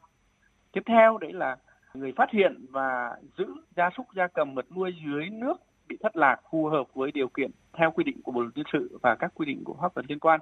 Tiếp 0.72 0.82
theo 0.86 1.18
đấy 1.18 1.34
là 1.34 1.58
người 1.94 2.12
phát 2.16 2.30
hiện 2.32 2.66
và 2.70 3.16
giữ 3.38 3.46
gia 3.76 3.90
súc 3.98 4.06
gia 4.16 4.28
cầm 4.28 4.56
vật 4.56 4.66
nuôi 4.76 4.96
dưới 5.06 5.30
nước 5.30 5.58
bị 5.88 5.98
thất 6.02 6.18
lạc 6.18 6.38
phù 6.52 6.66
hợp 6.66 6.84
với 6.94 7.12
điều 7.12 7.28
kiện 7.28 7.52
theo 7.74 7.92
quy 7.92 8.04
định 8.04 8.22
của 8.24 8.32
Bộ 8.32 8.42
luật 8.42 8.56
dân 8.56 8.66
sự 8.74 8.98
và 9.02 9.16
các 9.16 9.32
quy 9.36 9.46
định 9.46 9.64
của 9.64 9.76
pháp 9.82 9.98
luật 9.98 10.06
liên 10.10 10.20
quan. 10.20 10.40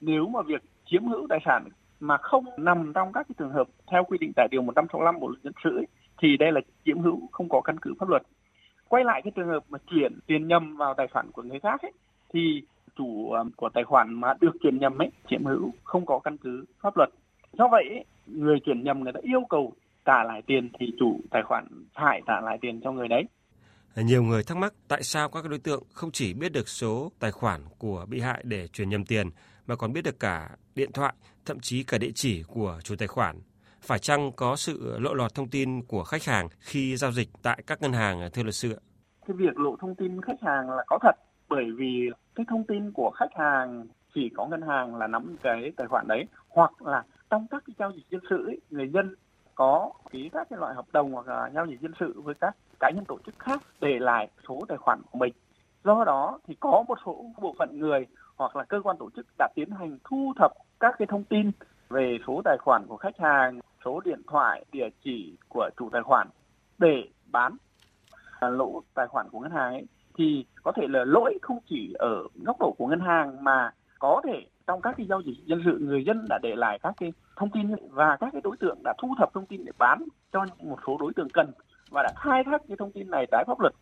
Nếu 0.00 0.26
mà 0.26 0.42
việc 0.42 0.62
chiếm 0.86 1.06
hữu 1.06 1.26
tài 1.28 1.38
sản 1.44 1.64
mà 2.00 2.16
không 2.16 2.44
nằm 2.58 2.92
trong 2.94 3.12
các 3.12 3.26
cái 3.28 3.34
trường 3.38 3.52
hợp 3.52 3.68
theo 3.90 4.04
quy 4.04 4.18
định 4.18 4.32
tại 4.36 4.48
điều 4.50 4.62
165 4.62 5.20
Bộ 5.20 5.28
luật 5.28 5.42
dân 5.42 5.52
sự 5.64 5.76
ấy, 5.76 5.86
thì 6.18 6.36
đây 6.36 6.52
là 6.52 6.60
chiếm 6.84 6.98
hữu 6.98 7.28
không 7.32 7.48
có 7.48 7.60
căn 7.60 7.78
cứ 7.82 7.94
pháp 7.98 8.08
luật. 8.08 8.22
Quay 8.88 9.04
lại 9.04 9.20
cái 9.24 9.32
trường 9.36 9.48
hợp 9.48 9.64
mà 9.68 9.78
chuyển 9.90 10.18
tiền 10.26 10.48
nhầm 10.48 10.76
vào 10.76 10.94
tài 10.94 11.06
khoản 11.06 11.30
của 11.32 11.42
người 11.42 11.60
khác 11.60 11.82
ấy, 11.82 11.92
thì 12.36 12.62
chủ 12.96 13.30
ờ, 13.30 13.44
của 13.56 13.68
tài 13.74 13.84
khoản 13.84 14.14
mà 14.20 14.34
được 14.40 14.52
chuyển 14.62 14.78
nhầm 14.78 14.98
ấy 14.98 15.10
chiếm 15.30 15.44
hữu 15.44 15.72
không 15.84 16.06
có 16.06 16.18
căn 16.18 16.36
cứ 16.36 16.64
pháp 16.82 16.96
luật. 16.96 17.08
Do 17.58 17.68
vậy 17.68 17.84
ấy, 17.88 18.04
người 18.26 18.58
chuyển 18.66 18.84
nhầm 18.84 19.00
người 19.00 19.12
ta 19.12 19.20
yêu 19.22 19.40
cầu 19.50 19.72
trả 20.04 20.24
lại 20.24 20.42
tiền 20.46 20.70
thì 20.80 20.86
chủ 20.98 21.20
tài 21.30 21.42
khoản 21.42 21.66
phải 21.94 22.22
trả 22.26 22.40
lại 22.40 22.58
tiền 22.60 22.80
cho 22.84 22.92
người 22.92 23.08
đấy. 23.08 23.22
Nhiều 23.96 24.22
người 24.22 24.42
thắc 24.42 24.56
mắc 24.56 24.74
tại 24.88 25.02
sao 25.02 25.28
các 25.28 25.50
đối 25.50 25.58
tượng 25.58 25.82
không 25.92 26.10
chỉ 26.10 26.34
biết 26.34 26.52
được 26.52 26.68
số 26.68 27.12
tài 27.18 27.30
khoản 27.30 27.60
của 27.78 28.06
bị 28.08 28.20
hại 28.20 28.40
để 28.44 28.68
chuyển 28.68 28.88
nhầm 28.88 29.04
tiền 29.04 29.30
mà 29.66 29.76
còn 29.76 29.92
biết 29.92 30.04
được 30.04 30.20
cả 30.20 30.50
điện 30.74 30.92
thoại, 30.92 31.14
thậm 31.44 31.60
chí 31.60 31.82
cả 31.82 31.98
địa 31.98 32.12
chỉ 32.14 32.42
của 32.42 32.78
chủ 32.84 32.94
tài 32.98 33.08
khoản. 33.08 33.36
Phải 33.80 33.98
chăng 33.98 34.32
có 34.32 34.56
sự 34.56 34.98
lộ 34.98 35.14
lọt 35.14 35.34
thông 35.34 35.48
tin 35.48 35.82
của 35.82 36.04
khách 36.04 36.24
hàng 36.24 36.48
khi 36.60 36.96
giao 36.96 37.12
dịch 37.12 37.28
tại 37.42 37.62
các 37.66 37.82
ngân 37.82 37.92
hàng 37.92 38.28
thưa 38.32 38.42
luật 38.42 38.54
sư 38.54 38.72
ạ? 38.72 38.80
Cái 39.26 39.36
việc 39.36 39.58
lộ 39.58 39.76
thông 39.80 39.94
tin 39.94 40.20
khách 40.20 40.42
hàng 40.42 40.70
là 40.70 40.84
có 40.86 40.98
thật 41.02 41.16
bởi 41.48 41.64
vì 41.76 42.10
cái 42.34 42.46
thông 42.48 42.64
tin 42.64 42.92
của 42.92 43.10
khách 43.10 43.34
hàng 43.34 43.86
chỉ 44.14 44.28
có 44.36 44.46
ngân 44.46 44.62
hàng 44.62 44.96
là 44.96 45.06
nắm 45.06 45.36
cái 45.42 45.72
tài 45.76 45.86
khoản 45.86 46.06
đấy 46.08 46.24
hoặc 46.48 46.82
là 46.82 47.04
trong 47.30 47.46
các 47.50 47.62
cái 47.66 47.74
giao 47.78 47.90
dịch 47.90 48.10
dân 48.10 48.20
sự 48.30 48.46
ấy, 48.46 48.60
người 48.70 48.88
dân 48.88 49.14
có 49.54 49.92
ký 50.10 50.30
các 50.32 50.46
cái 50.50 50.58
loại 50.58 50.74
hợp 50.74 50.86
đồng 50.92 51.12
hoặc 51.12 51.28
là 51.28 51.50
giao 51.54 51.66
dịch 51.66 51.80
dân 51.80 51.92
sự 52.00 52.20
với 52.20 52.34
các 52.34 52.56
cá 52.80 52.90
nhân 52.90 53.04
tổ 53.08 53.18
chức 53.26 53.38
khác 53.38 53.62
để 53.80 53.98
lại 53.98 54.28
số 54.48 54.60
tài 54.68 54.78
khoản 54.78 55.00
của 55.10 55.18
mình. 55.18 55.32
Do 55.84 56.04
đó 56.04 56.38
thì 56.46 56.54
có 56.60 56.84
một 56.88 56.98
số 57.06 57.24
bộ 57.40 57.54
phận 57.58 57.78
người 57.78 58.06
hoặc 58.36 58.56
là 58.56 58.64
cơ 58.64 58.80
quan 58.84 58.96
tổ 58.96 59.10
chức 59.16 59.26
đã 59.38 59.48
tiến 59.54 59.70
hành 59.70 59.98
thu 60.04 60.32
thập 60.36 60.52
các 60.80 60.94
cái 60.98 61.06
thông 61.06 61.24
tin 61.24 61.50
về 61.88 62.18
số 62.26 62.40
tài 62.44 62.56
khoản 62.60 62.84
của 62.88 62.96
khách 62.96 63.18
hàng, 63.18 63.60
số 63.84 64.00
điện 64.04 64.20
thoại, 64.26 64.64
địa 64.72 64.88
chỉ 65.04 65.36
của 65.48 65.70
chủ 65.76 65.88
tài 65.92 66.02
khoản 66.02 66.28
để 66.78 67.08
bán 67.32 67.56
à, 68.40 68.48
lỗ 68.48 68.82
tài 68.94 69.06
khoản 69.06 69.26
của 69.32 69.40
ngân 69.40 69.52
hàng 69.52 69.72
ấy 69.72 69.86
thì 70.18 70.44
có 70.62 70.72
thể 70.76 70.82
là 70.88 71.04
lỗi 71.04 71.38
không 71.42 71.58
chỉ 71.68 71.94
ở 71.98 72.28
góc 72.44 72.56
độ 72.60 72.74
của 72.78 72.86
ngân 72.86 73.00
hàng 73.00 73.44
mà 73.44 73.70
có 73.98 74.20
thể 74.24 74.46
trong 74.66 74.80
các 74.80 74.94
cái 74.96 75.06
giao 75.06 75.20
dịch 75.20 75.36
dân 75.46 75.62
sự 75.64 75.78
người 75.80 76.04
dân 76.04 76.26
đã 76.28 76.38
để 76.42 76.54
lại 76.56 76.78
các 76.82 76.94
cái 77.00 77.12
thông 77.36 77.50
tin 77.50 77.66
và 77.90 78.16
các 78.20 78.28
cái 78.32 78.40
đối 78.44 78.56
tượng 78.56 78.78
đã 78.84 78.94
thu 79.02 79.14
thập 79.18 79.34
thông 79.34 79.46
tin 79.46 79.64
để 79.64 79.72
bán 79.78 80.04
cho 80.32 80.44
một 80.62 80.78
số 80.86 80.96
đối 81.00 81.12
tượng 81.16 81.28
cần 81.30 81.52
và 81.90 82.02
đã 82.02 82.12
khai 82.16 82.42
thác 82.46 82.62
cái 82.68 82.76
thông 82.76 82.92
tin 82.92 83.10
này 83.10 83.26
trái 83.30 83.44
pháp 83.46 83.60
luật. 83.60 83.74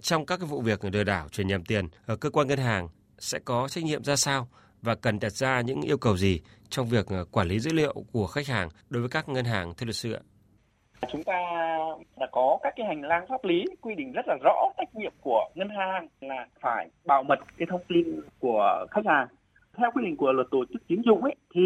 Trong 0.00 0.26
các 0.26 0.36
cái 0.36 0.48
vụ 0.48 0.60
việc 0.60 0.84
lừa 0.92 1.04
đảo 1.04 1.28
chuyển 1.28 1.46
nhầm 1.46 1.64
tiền, 1.64 1.88
ở 2.06 2.16
cơ 2.16 2.30
quan 2.30 2.48
ngân 2.48 2.58
hàng 2.58 2.88
sẽ 3.18 3.38
có 3.44 3.68
trách 3.68 3.84
nhiệm 3.84 4.04
ra 4.04 4.16
sao 4.16 4.48
và 4.82 4.94
cần 4.94 5.20
đặt 5.20 5.32
ra 5.32 5.60
những 5.60 5.80
yêu 5.80 5.98
cầu 5.98 6.16
gì 6.16 6.40
trong 6.68 6.88
việc 6.88 7.06
ờ, 7.06 7.24
quản 7.30 7.48
lý 7.48 7.60
dữ 7.60 7.72
liệu 7.72 8.04
của 8.12 8.26
khách 8.26 8.46
hàng 8.46 8.68
đối 8.90 9.02
với 9.02 9.08
các 9.08 9.28
ngân 9.28 9.44
hàng 9.44 9.74
thưa 9.74 9.84
luật 9.84 9.96
sư 9.96 10.12
ạ? 10.12 10.20
Chúng 11.08 11.22
ta 11.24 11.40
đã 12.20 12.26
có 12.32 12.58
các 12.62 12.72
cái 12.76 12.86
hành 12.86 13.02
lang 13.02 13.26
pháp 13.28 13.44
lý 13.44 13.64
quy 13.80 13.94
định 13.94 14.12
rất 14.12 14.28
là 14.28 14.36
rõ 14.44 14.68
trách 14.78 14.94
nhiệm 14.94 15.12
của 15.20 15.48
ngân 15.54 15.68
hàng 15.68 16.08
là 16.20 16.46
phải 16.60 16.88
bảo 17.06 17.22
mật 17.22 17.38
cái 17.56 17.66
thông 17.70 17.80
tin 17.88 18.20
của 18.38 18.86
khách 18.90 19.06
hàng. 19.06 19.28
Theo 19.76 19.90
quy 19.94 20.04
định 20.04 20.16
của 20.16 20.32
luật 20.32 20.46
tổ 20.50 20.64
chức 20.72 20.86
tín 20.88 21.02
dụng 21.04 21.22
ấy, 21.22 21.34
thì 21.54 21.60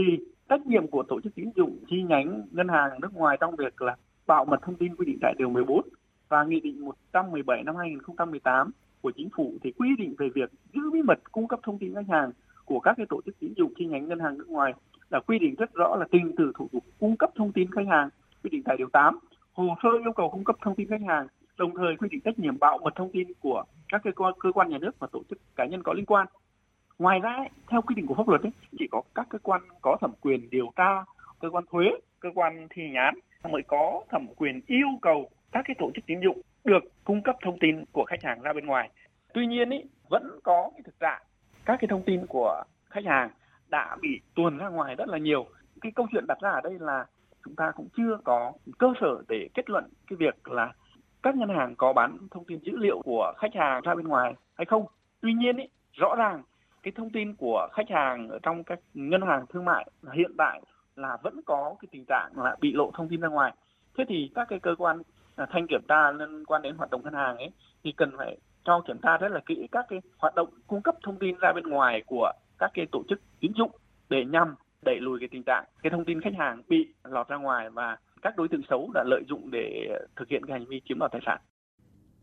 trách 0.48 0.66
nhiệm 0.66 0.86
của 0.86 1.02
tổ 1.02 1.20
chức 1.20 1.34
tín 1.34 1.50
dụng 1.56 1.78
chi 1.90 2.02
nhánh 2.02 2.42
ngân 2.50 2.68
hàng 2.68 3.00
nước 3.00 3.14
ngoài 3.14 3.36
trong 3.40 3.56
việc 3.56 3.82
là 3.82 3.96
bảo 4.26 4.44
mật 4.44 4.62
thông 4.62 4.76
tin 4.76 4.96
quy 4.96 5.06
định 5.06 5.18
tại 5.22 5.34
điều 5.38 5.50
14 5.50 5.88
và 6.28 6.44
nghị 6.44 6.60
định 6.60 6.84
117 6.84 7.62
năm 7.62 7.76
2018 7.76 8.70
của 9.02 9.12
chính 9.16 9.28
phủ 9.36 9.52
thì 9.62 9.72
quy 9.78 9.88
định 9.98 10.14
về 10.18 10.28
việc 10.34 10.50
giữ 10.74 10.80
bí 10.92 11.02
mật 11.02 11.32
cung 11.32 11.48
cấp 11.48 11.60
thông 11.62 11.78
tin 11.78 11.94
khách 11.94 12.08
hàng 12.08 12.30
của 12.64 12.80
các 12.80 12.94
cái 12.96 13.06
tổ 13.08 13.20
chức 13.26 13.38
tín 13.40 13.52
dụng 13.56 13.72
chi 13.78 13.86
nhánh 13.86 14.08
ngân 14.08 14.20
hàng 14.20 14.38
nước 14.38 14.48
ngoài 14.48 14.72
là 15.10 15.20
quy 15.20 15.38
định 15.38 15.54
rất 15.54 15.74
rõ 15.74 15.96
là 15.96 16.06
trình 16.12 16.32
từ 16.36 16.52
thủ 16.58 16.68
tục 16.72 16.84
cung 17.00 17.16
cấp 17.16 17.30
thông 17.34 17.52
tin 17.52 17.70
khách 17.70 17.86
hàng 17.88 18.08
quy 18.44 18.50
định 18.50 18.62
tại 18.64 18.76
điều 18.76 18.88
8 18.88 19.18
hồ 19.52 19.76
sơ 19.82 19.88
yêu 20.04 20.12
cầu 20.12 20.30
cung 20.30 20.44
cấp 20.44 20.56
thông 20.62 20.74
tin 20.74 20.88
khách 20.88 21.06
hàng 21.08 21.26
đồng 21.58 21.74
thời 21.76 21.96
quy 21.96 22.08
định 22.10 22.20
trách 22.20 22.38
nhiệm 22.38 22.58
bảo 22.58 22.78
mật 22.78 22.94
thông 22.96 23.12
tin 23.12 23.32
của 23.40 23.64
các 23.88 24.00
cơ 24.04 24.10
quan 24.16 24.34
cơ 24.40 24.52
quan 24.52 24.70
nhà 24.70 24.78
nước 24.78 24.98
và 24.98 25.08
tổ 25.12 25.22
chức 25.28 25.38
cá 25.56 25.64
nhân 25.64 25.82
có 25.82 25.92
liên 25.92 26.06
quan 26.06 26.26
ngoài 26.98 27.20
ra 27.20 27.38
theo 27.68 27.82
quy 27.82 27.94
định 27.94 28.06
của 28.06 28.14
pháp 28.14 28.28
luật 28.28 28.42
ấy, 28.42 28.52
chỉ 28.78 28.86
có 28.90 29.02
các 29.14 29.26
cơ 29.30 29.38
quan 29.42 29.60
có 29.82 29.96
thẩm 30.00 30.12
quyền 30.20 30.50
điều 30.50 30.72
tra 30.76 31.04
cơ 31.40 31.50
quan 31.50 31.64
thuế 31.70 31.90
cơ 32.20 32.28
quan 32.34 32.66
thi 32.70 32.82
hành 32.82 32.94
án 32.94 33.14
mới 33.52 33.62
có 33.62 34.04
thẩm 34.10 34.26
quyền 34.36 34.60
yêu 34.66 34.88
cầu 35.02 35.30
các 35.52 35.64
cái 35.68 35.76
tổ 35.78 35.90
chức 35.94 36.06
tín 36.06 36.20
dụng 36.20 36.40
được 36.64 36.84
cung 37.04 37.22
cấp 37.22 37.36
thông 37.42 37.58
tin 37.58 37.84
của 37.92 38.04
khách 38.04 38.22
hàng 38.22 38.42
ra 38.42 38.52
bên 38.52 38.66
ngoài. 38.66 38.90
Tuy 39.34 39.46
nhiên 39.46 39.70
ý, 39.70 39.82
vẫn 40.08 40.38
có 40.42 40.70
cái 40.74 40.82
thực 40.84 41.00
trạng 41.00 41.22
các 41.64 41.76
cái 41.80 41.88
thông 41.88 42.02
tin 42.02 42.26
của 42.26 42.62
khách 42.90 43.04
hàng 43.04 43.30
đã 43.68 43.96
bị 44.00 44.20
tuồn 44.34 44.58
ra 44.58 44.68
ngoài 44.68 44.94
rất 44.94 45.08
là 45.08 45.18
nhiều. 45.18 45.46
Cái 45.80 45.92
câu 45.94 46.06
chuyện 46.12 46.24
đặt 46.28 46.38
ra 46.40 46.50
ở 46.50 46.60
đây 46.60 46.76
là 46.80 47.06
chúng 47.46 47.56
ta 47.56 47.72
cũng 47.76 47.88
chưa 47.96 48.18
có 48.24 48.52
cơ 48.78 48.92
sở 49.00 49.22
để 49.28 49.48
kết 49.54 49.70
luận 49.70 49.84
cái 50.06 50.16
việc 50.16 50.48
là 50.48 50.72
các 51.22 51.36
ngân 51.36 51.48
hàng 51.48 51.74
có 51.76 51.92
bán 51.92 52.18
thông 52.30 52.44
tin 52.44 52.58
dữ 52.58 52.72
liệu 52.76 53.00
của 53.04 53.32
khách 53.38 53.54
hàng 53.54 53.82
ra 53.82 53.94
bên 53.94 54.08
ngoài 54.08 54.34
hay 54.54 54.64
không. 54.64 54.86
Tuy 55.20 55.34
nhiên 55.34 55.56
ý, 55.56 55.64
rõ 55.92 56.14
ràng 56.18 56.42
cái 56.82 56.92
thông 56.96 57.10
tin 57.10 57.34
của 57.34 57.68
khách 57.72 57.90
hàng 57.90 58.28
ở 58.28 58.38
trong 58.42 58.64
các 58.64 58.78
ngân 58.94 59.22
hàng 59.22 59.46
thương 59.46 59.64
mại 59.64 59.90
hiện 60.12 60.32
tại 60.38 60.62
là 60.96 61.16
vẫn 61.22 61.40
có 61.46 61.74
cái 61.80 61.88
tình 61.92 62.04
trạng 62.04 62.32
là 62.36 62.56
bị 62.60 62.72
lộ 62.72 62.90
thông 62.94 63.08
tin 63.08 63.20
ra 63.20 63.28
ngoài. 63.28 63.52
Thế 63.98 64.04
thì 64.08 64.30
các 64.34 64.48
cái 64.48 64.58
cơ 64.58 64.74
quan 64.78 65.02
à, 65.36 65.46
thanh 65.50 65.66
kiểm 65.66 65.82
tra 65.88 66.10
liên 66.10 66.44
quan 66.44 66.62
đến 66.62 66.76
hoạt 66.76 66.90
động 66.90 67.02
ngân 67.04 67.14
hàng 67.14 67.36
ấy 67.36 67.50
thì 67.84 67.92
cần 67.92 68.10
phải 68.16 68.36
cho 68.64 68.80
kiểm 68.80 68.98
tra 69.02 69.16
rất 69.16 69.32
là 69.32 69.40
kỹ 69.46 69.66
các 69.72 69.86
cái 69.88 70.00
hoạt 70.18 70.34
động 70.34 70.48
cung 70.66 70.82
cấp 70.82 70.94
thông 71.02 71.18
tin 71.18 71.36
ra 71.40 71.52
bên 71.52 71.64
ngoài 71.64 72.02
của 72.06 72.32
các 72.58 72.70
cái 72.74 72.86
tổ 72.92 73.02
chức 73.08 73.20
tín 73.40 73.52
dụng 73.56 73.70
để 74.08 74.24
nhằm 74.24 74.54
đẩy 74.86 74.96
lùi 75.00 75.20
cái 75.20 75.28
tình 75.32 75.42
trạng 75.46 75.64
cái 75.82 75.90
thông 75.90 76.04
tin 76.04 76.20
khách 76.20 76.34
hàng 76.38 76.62
bị 76.68 76.94
lọt 77.04 77.28
ra 77.28 77.36
ngoài 77.36 77.70
và 77.70 77.96
các 78.22 78.36
đối 78.36 78.48
tượng 78.48 78.62
xấu 78.70 78.90
đã 78.94 79.04
lợi 79.06 79.22
dụng 79.28 79.50
để 79.50 79.88
thực 80.16 80.28
hiện 80.28 80.46
cái 80.46 80.58
hành 80.58 80.66
vi 80.68 80.80
chiếm 80.88 80.98
đoạt 80.98 81.12
tài 81.12 81.20
sản. 81.26 81.40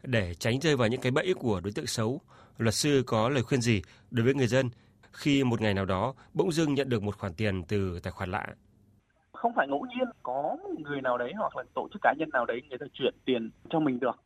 Để 0.03 0.33
tránh 0.33 0.59
rơi 0.59 0.75
vào 0.75 0.87
những 0.87 1.01
cái 1.01 1.11
bẫy 1.11 1.33
của 1.39 1.61
đối 1.63 1.71
tượng 1.75 1.85
xấu, 1.85 2.21
luật 2.57 2.73
sư 2.73 3.03
có 3.07 3.29
lời 3.29 3.43
khuyên 3.43 3.61
gì 3.61 3.81
đối 4.11 4.25
với 4.25 4.33
người 4.33 4.47
dân 4.47 4.69
khi 5.11 5.43
một 5.43 5.61
ngày 5.61 5.73
nào 5.73 5.85
đó 5.85 6.13
bỗng 6.33 6.51
dưng 6.51 6.73
nhận 6.73 6.89
được 6.89 7.03
một 7.03 7.15
khoản 7.15 7.33
tiền 7.33 7.63
từ 7.67 7.99
tài 8.03 8.11
khoản 8.11 8.31
lạ? 8.31 8.47
Không 9.33 9.51
phải 9.55 9.67
ngẫu 9.67 9.85
nhiên 9.95 10.07
có 10.23 10.57
người 10.77 11.01
nào 11.01 11.17
đấy 11.17 11.33
hoặc 11.37 11.57
là 11.57 11.63
tổ 11.73 11.87
chức 11.93 12.01
cá 12.01 12.13
nhân 12.17 12.29
nào 12.33 12.45
đấy 12.45 12.61
người 12.69 12.77
ta 12.77 12.85
chuyển 12.93 13.13
tiền 13.25 13.49
cho 13.69 13.79
mình 13.79 13.99
được. 13.99 14.23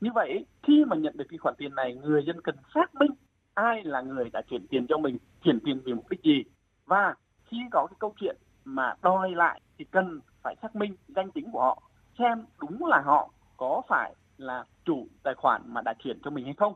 Như 0.00 0.10
vậy 0.14 0.46
khi 0.62 0.84
mà 0.86 0.96
nhận 0.96 1.16
được 1.16 1.24
cái 1.28 1.38
khoản 1.38 1.54
tiền 1.58 1.74
này 1.74 1.94
người 1.94 2.22
dân 2.26 2.40
cần 2.40 2.56
xác 2.74 2.94
minh 2.94 3.10
ai 3.54 3.82
là 3.84 4.00
người 4.00 4.30
đã 4.32 4.42
chuyển 4.50 4.66
tiền 4.70 4.86
cho 4.88 4.98
mình, 4.98 5.18
chuyển 5.44 5.58
tiền 5.64 5.80
vì 5.84 5.94
mục 5.94 6.08
đích 6.10 6.22
gì 6.22 6.42
và 6.86 7.14
khi 7.50 7.58
có 7.70 7.86
cái 7.90 7.96
câu 7.98 8.14
chuyện 8.20 8.36
mà 8.64 8.94
đòi 9.02 9.30
lại 9.30 9.60
thì 9.78 9.84
cần 9.84 10.20
phải 10.42 10.56
xác 10.62 10.76
minh 10.76 10.94
danh 11.08 11.30
tính 11.30 11.50
của 11.52 11.60
họ, 11.60 11.82
xem 12.18 12.44
đúng 12.60 12.86
là 12.86 13.02
họ 13.04 13.30
có 13.56 13.82
phải 13.88 14.14
là 14.36 14.64
chủ 14.84 15.06
tài 15.22 15.34
khoản 15.34 15.62
mà 15.66 15.80
đã 15.82 15.94
chuyển 15.98 16.18
cho 16.24 16.30
mình 16.30 16.44
hay 16.44 16.54
không 16.54 16.74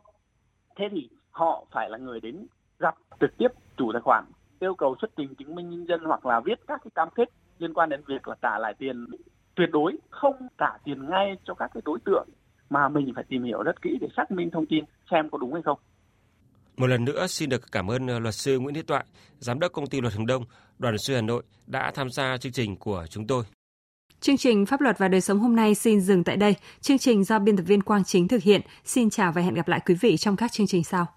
thế 0.76 0.88
thì 0.90 1.08
họ 1.30 1.64
phải 1.70 1.90
là 1.90 1.98
người 1.98 2.20
đến 2.20 2.46
gặp 2.78 2.94
trực 3.20 3.30
tiếp 3.38 3.48
chủ 3.76 3.92
tài 3.92 4.02
khoản, 4.02 4.24
yêu 4.60 4.74
cầu 4.74 4.96
xuất 5.00 5.10
trình 5.16 5.34
chứng 5.34 5.54
minh 5.54 5.70
nhân 5.70 5.86
dân 5.88 6.04
hoặc 6.04 6.26
là 6.26 6.40
viết 6.40 6.60
các 6.66 6.80
cái 6.84 6.90
cam 6.94 7.08
kết 7.14 7.28
liên 7.58 7.74
quan 7.74 7.88
đến 7.88 8.02
việc 8.06 8.28
là 8.28 8.34
trả 8.42 8.58
lại 8.58 8.74
tiền 8.78 9.06
tuyệt 9.54 9.68
đối, 9.72 9.96
không 10.10 10.48
trả 10.58 10.78
tiền 10.84 11.10
ngay 11.10 11.36
cho 11.44 11.54
các 11.54 11.70
cái 11.74 11.82
đối 11.84 11.98
tượng 12.04 12.28
mà 12.70 12.88
mình 12.88 13.12
phải 13.14 13.24
tìm 13.24 13.42
hiểu 13.42 13.62
rất 13.62 13.82
kỹ 13.82 13.98
để 14.00 14.08
xác 14.16 14.30
minh 14.30 14.50
thông 14.50 14.66
tin 14.66 14.84
xem 15.10 15.30
có 15.30 15.38
đúng 15.38 15.52
hay 15.52 15.62
không. 15.62 15.78
Một 16.76 16.86
lần 16.86 17.04
nữa 17.04 17.26
xin 17.26 17.48
được 17.48 17.72
cảm 17.72 17.90
ơn 17.90 18.06
ờ, 18.06 18.18
luật 18.18 18.34
sư 18.34 18.58
Nguyễn 18.58 18.74
Thế 18.74 18.82
Toại, 18.82 19.04
giám 19.38 19.60
đốc 19.60 19.72
công 19.72 19.86
ty 19.86 20.00
Luật 20.00 20.14
Hồng 20.14 20.26
Đông, 20.26 20.44
đoàn 20.78 20.94
luật 20.94 21.00
sư 21.00 21.14
Hà 21.14 21.20
Nội 21.20 21.42
đã 21.66 21.92
tham 21.94 22.10
gia 22.10 22.36
chương 22.36 22.52
trình 22.52 22.76
của 22.76 23.06
chúng 23.10 23.26
tôi. 23.26 23.44
Chương 24.20 24.36
trình 24.36 24.66
Pháp 24.66 24.80
luật 24.80 24.98
và 24.98 25.08
đời 25.08 25.20
sống 25.20 25.38
hôm 25.40 25.56
nay 25.56 25.74
xin 25.74 26.00
dừng 26.00 26.24
tại 26.24 26.36
đây. 26.36 26.54
Chương 26.80 26.98
trình 26.98 27.24
do 27.24 27.38
biên 27.38 27.56
tập 27.56 27.62
viên 27.62 27.82
Quang 27.82 28.04
Chính 28.04 28.28
thực 28.28 28.42
hiện. 28.42 28.60
Xin 28.84 29.10
chào 29.10 29.32
và 29.32 29.42
hẹn 29.42 29.54
gặp 29.54 29.68
lại 29.68 29.80
quý 29.86 29.94
vị 29.94 30.16
trong 30.16 30.36
các 30.36 30.52
chương 30.52 30.66
trình 30.66 30.84
sau. 30.84 31.14